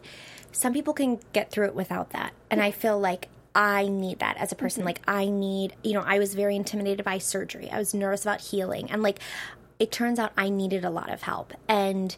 [0.53, 2.33] some people can get through it without that.
[2.51, 4.81] And I feel like I need that as a person.
[4.81, 4.87] Mm-hmm.
[4.87, 7.71] Like, I need, you know, I was very intimidated by surgery.
[7.71, 8.91] I was nervous about healing.
[8.91, 9.21] And, like,
[9.79, 11.53] it turns out I needed a lot of help.
[11.69, 12.17] And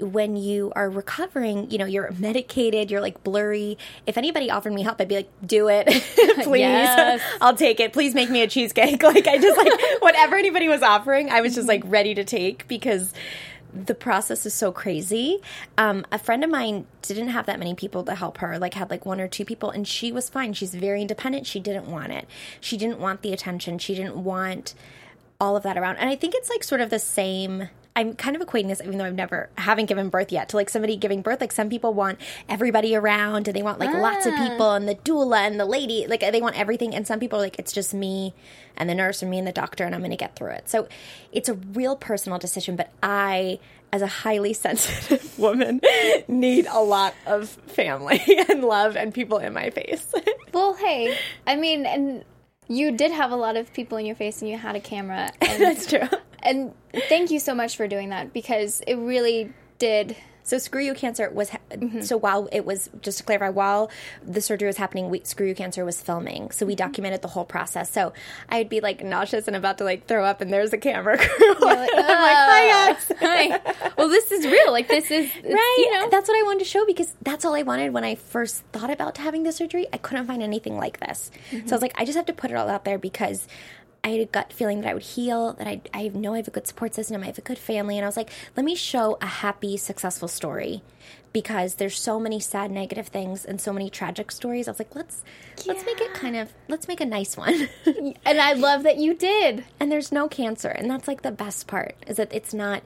[0.00, 3.78] when you are recovering, you know, you're medicated, you're like blurry.
[4.06, 5.86] If anybody offered me help, I'd be like, do it,
[6.42, 6.60] please.
[6.60, 7.20] Yes.
[7.40, 7.92] I'll take it.
[7.92, 9.02] Please make me a cheesecake.
[9.02, 11.90] Like, I just like, whatever anybody was offering, I was just like mm-hmm.
[11.90, 13.12] ready to take because
[13.72, 15.40] the process is so crazy.
[15.78, 18.90] Um, a friend of mine didn't have that many people to help her, like had
[18.90, 20.52] like one or two people, and she was fine.
[20.52, 21.46] She's very independent.
[21.46, 22.26] She didn't want it.
[22.60, 23.78] She didn't want the attention.
[23.78, 24.74] She didn't want
[25.40, 25.96] all of that around.
[25.96, 27.68] And I think it's like sort of the same.
[27.96, 30.70] I'm kind of equating this, even though I've never haven't given birth yet, to like
[30.70, 31.40] somebody giving birth.
[31.40, 34.48] Like some people want everybody around, and they want like lots of ah.
[34.48, 36.94] people, and the doula and the lady, like they want everything.
[36.94, 38.32] And some people are like, it's just me
[38.76, 40.68] and the nurse, and me and the doctor, and I'm going to get through it.
[40.68, 40.88] So
[41.32, 42.76] it's a real personal decision.
[42.76, 43.58] But I,
[43.92, 45.80] as a highly sensitive woman,
[46.28, 50.12] need a lot of family and love and people in my face.
[50.52, 51.16] Well, hey,
[51.46, 52.24] I mean, and
[52.66, 55.30] you did have a lot of people in your face, and you had a camera.
[55.40, 56.08] That's true.
[56.42, 56.74] And
[57.08, 60.16] thank you so much for doing that because it really did.
[60.42, 62.00] So screw you cancer was ha- mm-hmm.
[62.00, 63.90] so while it was just to clarify while
[64.26, 66.50] the surgery was happening, we, screw you cancer was filming.
[66.50, 66.78] So we mm-hmm.
[66.78, 67.90] documented the whole process.
[67.90, 68.12] So
[68.48, 71.54] I'd be like nauseous and about to like throw up, and there's a camera crew.
[71.60, 73.12] Like, oh, I'm like, hi oh, guys.
[73.20, 73.92] Hi.
[73.96, 74.72] Well, this is real.
[74.72, 77.54] Like this is Right, You know, that's what I wanted to show because that's all
[77.54, 79.86] I wanted when I first thought about having the surgery.
[79.92, 81.66] I couldn't find anything like this, mm-hmm.
[81.66, 83.46] so I was like, I just have to put it all out there because
[84.02, 85.52] I had a gut feeling that I would heal.
[85.54, 87.22] That I I know I have a good support system.
[87.22, 90.28] I have a good family, and I was like, let me show a happy, successful
[90.28, 90.82] story
[91.32, 94.66] because there's so many sad, negative things and so many tragic stories.
[94.68, 95.22] I was like, let's
[95.66, 97.68] let's make it kind of let's make a nice one.
[98.24, 99.64] and I love that you did.
[99.78, 102.82] and there's no cancer, and that's like the best part is that it's not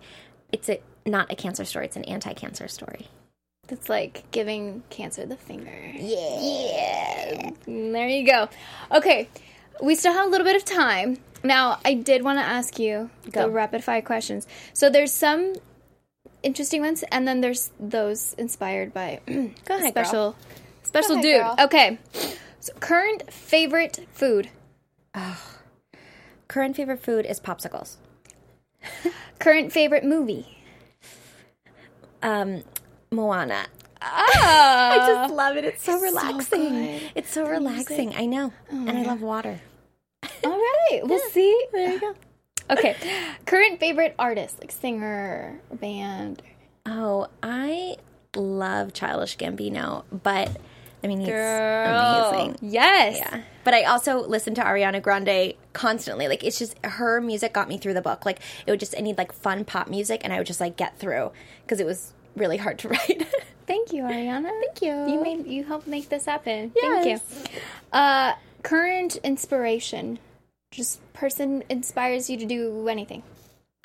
[0.52, 1.86] it's a not a cancer story.
[1.86, 3.08] It's an anti-cancer story.
[3.68, 5.72] It's like giving cancer the finger.
[5.94, 6.40] Yeah.
[6.40, 7.50] Yeah.
[7.66, 8.48] There you go.
[8.92, 9.28] Okay.
[9.82, 11.18] We still have a little bit of time.
[11.42, 13.42] Now, I did want to ask you Go.
[13.42, 14.46] the rapid fire questions.
[14.72, 15.54] So there's some
[16.42, 19.32] interesting ones and then there's those inspired by Go
[19.68, 20.04] ahead, girl.
[20.04, 20.36] special
[20.82, 21.22] special ahead,
[21.56, 21.64] dude.
[21.66, 21.98] Okay.
[22.60, 24.48] So current favorite food.
[26.48, 27.96] Current favorite food is popsicles.
[29.38, 30.58] Current favorite movie.
[32.22, 32.62] Um,
[33.10, 33.66] Moana.
[34.06, 34.92] Ah.
[34.92, 35.64] I just love it.
[35.64, 36.68] It's so so relaxing.
[36.70, 37.02] good.
[37.14, 38.14] it's so relaxing.
[38.14, 39.60] I know, and I love water.
[40.44, 41.00] All right.
[41.02, 41.66] We'll see.
[41.72, 42.14] There you go.
[42.70, 42.96] Okay.
[43.46, 46.42] Current favorite artist, like singer, band.
[46.86, 47.96] Oh, I
[48.36, 50.50] love Childish Gambino, but
[51.02, 52.30] I mean he's Girl.
[52.30, 52.56] amazing.
[52.62, 53.16] Yes.
[53.18, 53.42] Yeah.
[53.64, 56.28] But I also listen to Ariana Grande constantly.
[56.28, 58.24] Like it's just her music got me through the book.
[58.26, 60.76] Like it would just I need like fun pop music and I would just like
[60.76, 61.32] get through
[61.62, 63.26] because it was really hard to write.
[63.66, 64.50] Thank you, Ariana.
[64.60, 65.12] Thank you.
[65.14, 66.72] You made you helped make this happen.
[66.76, 67.22] Yes.
[67.22, 67.60] Thank you.
[67.92, 70.18] Uh, current inspiration.
[70.70, 73.22] Just person inspires you to do anything.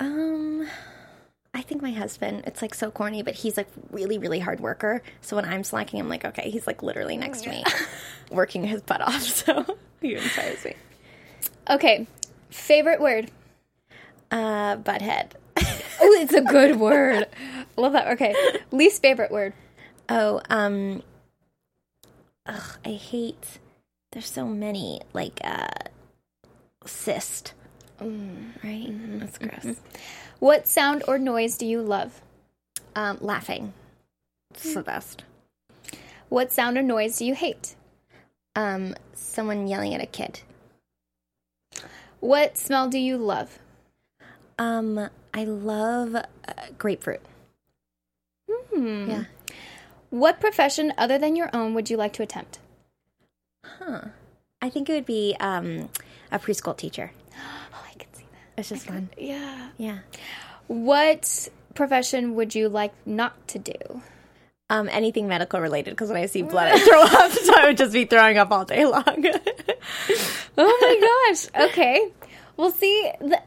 [0.00, 0.66] Um,
[1.54, 2.42] I think my husband.
[2.46, 5.02] It's like so corny, but he's like really, really hard worker.
[5.20, 7.64] So when I'm slacking, I'm like, okay, he's like literally next to me,
[8.30, 9.22] working his butt off.
[9.22, 10.74] So he inspires me.
[11.68, 12.06] Okay.
[12.50, 13.30] Favorite word.
[14.30, 15.32] Uh, butthead.
[16.02, 17.26] Oh, it's a good word.
[17.76, 18.08] Love that.
[18.12, 18.34] Okay.
[18.70, 19.52] Least favorite word.
[20.08, 21.02] oh, um,
[22.46, 23.58] ugh, I hate.
[24.12, 25.68] There's so many like uh,
[26.86, 27.54] cyst.
[28.00, 28.88] Right,
[29.20, 29.76] that's gross.
[30.38, 32.22] What sound or noise do you love?
[32.96, 33.74] Um, laughing.
[34.54, 35.22] It's the best.
[36.30, 37.74] What sound or noise do you hate?
[38.56, 40.40] Um, someone yelling at a kid.
[42.20, 43.58] What smell do you love?
[44.58, 46.24] Um, I love uh,
[46.78, 47.20] grapefruit.
[48.50, 49.10] Hmm.
[49.10, 49.24] Yeah.
[50.10, 52.58] What profession other than your own would you like to attempt?
[53.64, 54.00] Huh.
[54.60, 55.88] I think it would be um,
[56.32, 57.12] a preschool teacher.
[57.72, 58.60] Oh, I can see that.
[58.60, 59.10] It's just fun.
[59.16, 59.68] Yeah.
[59.78, 59.98] Yeah.
[60.66, 64.02] What profession would you like not to do?
[64.68, 67.32] Um, anything medical related because when I see blood, I throw up.
[67.32, 69.04] So I would just be throwing up all day long.
[70.58, 71.48] Oh my gosh.
[71.70, 72.08] Okay.
[72.56, 73.40] Well, see, the,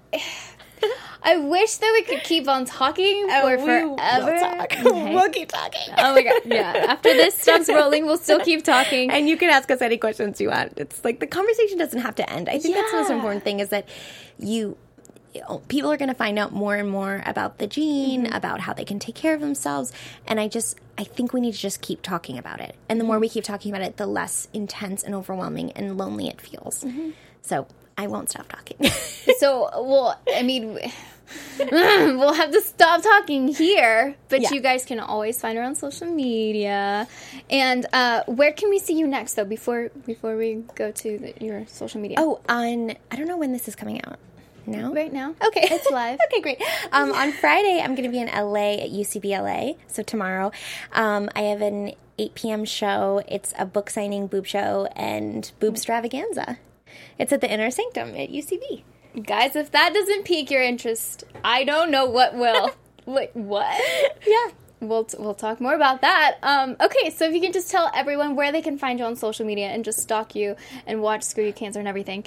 [1.24, 4.64] I wish that we could keep on talking for forever.
[4.64, 4.84] Okay.
[5.14, 5.94] We'll keep talking.
[5.98, 6.42] Oh my god.
[6.46, 6.86] Yeah.
[6.90, 9.12] After this stops rolling, we'll still keep talking.
[9.12, 10.74] And you can ask us any questions you want.
[10.78, 12.50] It's like the conversation doesn't have to end.
[12.50, 13.88] I think that's the most important thing is that
[14.40, 14.78] you
[15.48, 18.34] oh, people are going to find out more and more about the gene, mm-hmm.
[18.34, 19.92] about how they can take care of themselves,
[20.28, 22.76] and I just I think we need to just keep talking about it.
[22.90, 23.22] And the more mm-hmm.
[23.22, 26.84] we keep talking about it, the less intense and overwhelming and lonely it feels.
[26.84, 27.12] Mm-hmm.
[27.42, 27.68] So,
[27.98, 28.78] I won't stop talking.
[29.39, 30.74] So, well, I mean,
[31.60, 34.52] we'll have to stop talking here, but Yeah.
[34.54, 37.08] you guys can always find her on social media.
[37.50, 39.44] And uh, where can we see you next, though?
[39.44, 42.18] Before before we go to the, your social media.
[42.20, 44.18] oh, on I don't know when this is coming out.
[44.66, 44.94] Now?
[44.94, 45.36] right now.
[45.46, 45.68] Okay.
[45.72, 46.20] it's live.
[46.28, 46.62] okay, great.
[46.94, 49.76] Um, on Friday, I'm going to be in LA at UCBLA.
[49.88, 50.54] So tomorrow,
[50.94, 52.64] um, I have an 8 p.m.
[52.64, 53.22] show.
[53.28, 56.58] It's a book signing boob show and boob stravaganza.
[57.18, 58.84] It's at the Inner Sanctum at UCB.
[59.26, 62.76] Guys, if that doesn't pique your interest, I don't know what will.
[63.06, 63.80] Wait, what?
[64.26, 64.52] Yeah.
[64.88, 66.38] We'll, we'll talk more about that.
[66.44, 69.16] Um, okay, so if you can just tell everyone where they can find you on
[69.16, 70.56] social media and just stalk you
[70.86, 72.26] and watch Screw You Cancer and everything,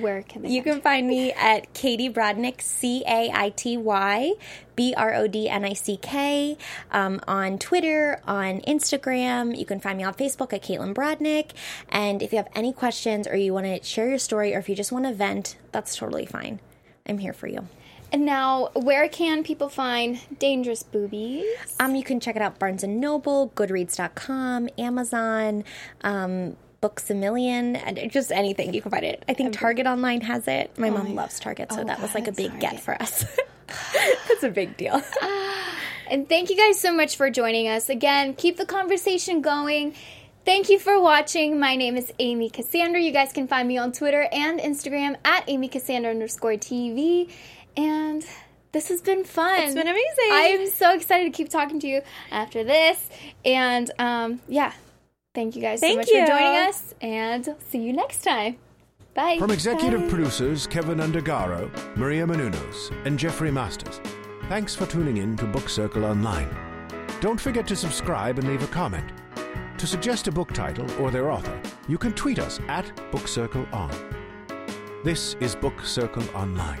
[0.00, 4.32] where can they You can find me at Caity Brodnick, C A I T Y
[4.76, 6.56] B R O D N I C K,
[6.90, 9.56] um, on Twitter, on Instagram.
[9.56, 11.50] You can find me on Facebook at Caitlin Brodnick.
[11.88, 14.68] And if you have any questions or you want to share your story or if
[14.68, 16.60] you just want to vent, that's totally fine.
[17.06, 17.68] I'm here for you.
[18.14, 21.44] And now, where can people find Dangerous Boobies?
[21.80, 25.64] Um, you can check it out Barnes and Noble, Goodreads.com, Amazon,
[26.02, 29.24] um, Books a Million, and just anything you can find it.
[29.28, 30.78] I think Target online has it.
[30.78, 32.60] My mom loves Target, so Oh, that was like a big Target.
[32.60, 33.24] get for us.
[34.28, 35.02] That's a big deal.
[36.06, 37.88] And thank you guys so much for joining us.
[37.88, 39.94] Again, keep the conversation going.
[40.44, 41.58] Thank you for watching.
[41.58, 43.00] My name is Amy Cassandra.
[43.00, 47.30] You guys can find me on Twitter and Instagram at Amy Cassandra underscore TV.
[47.76, 48.24] And
[48.72, 49.62] this has been fun.
[49.62, 50.30] It's been amazing.
[50.32, 53.08] I am so excited to keep talking to you after this.
[53.44, 54.72] And um, yeah,
[55.34, 56.20] thank you guys so Thank much you.
[56.22, 56.94] for joining us.
[57.00, 58.56] And see you next time.
[59.14, 59.38] Bye.
[59.38, 64.00] From executive producers Kevin Undergaro, Maria Menounos, and Jeffrey Masters,
[64.48, 66.48] thanks for tuning in to Book Circle Online.
[67.20, 69.12] Don't forget to subscribe and leave a comment.
[69.78, 73.66] To suggest a book title or their author, you can tweet us at Book Circle
[73.72, 73.90] On.
[75.04, 76.80] This is Book Circle Online.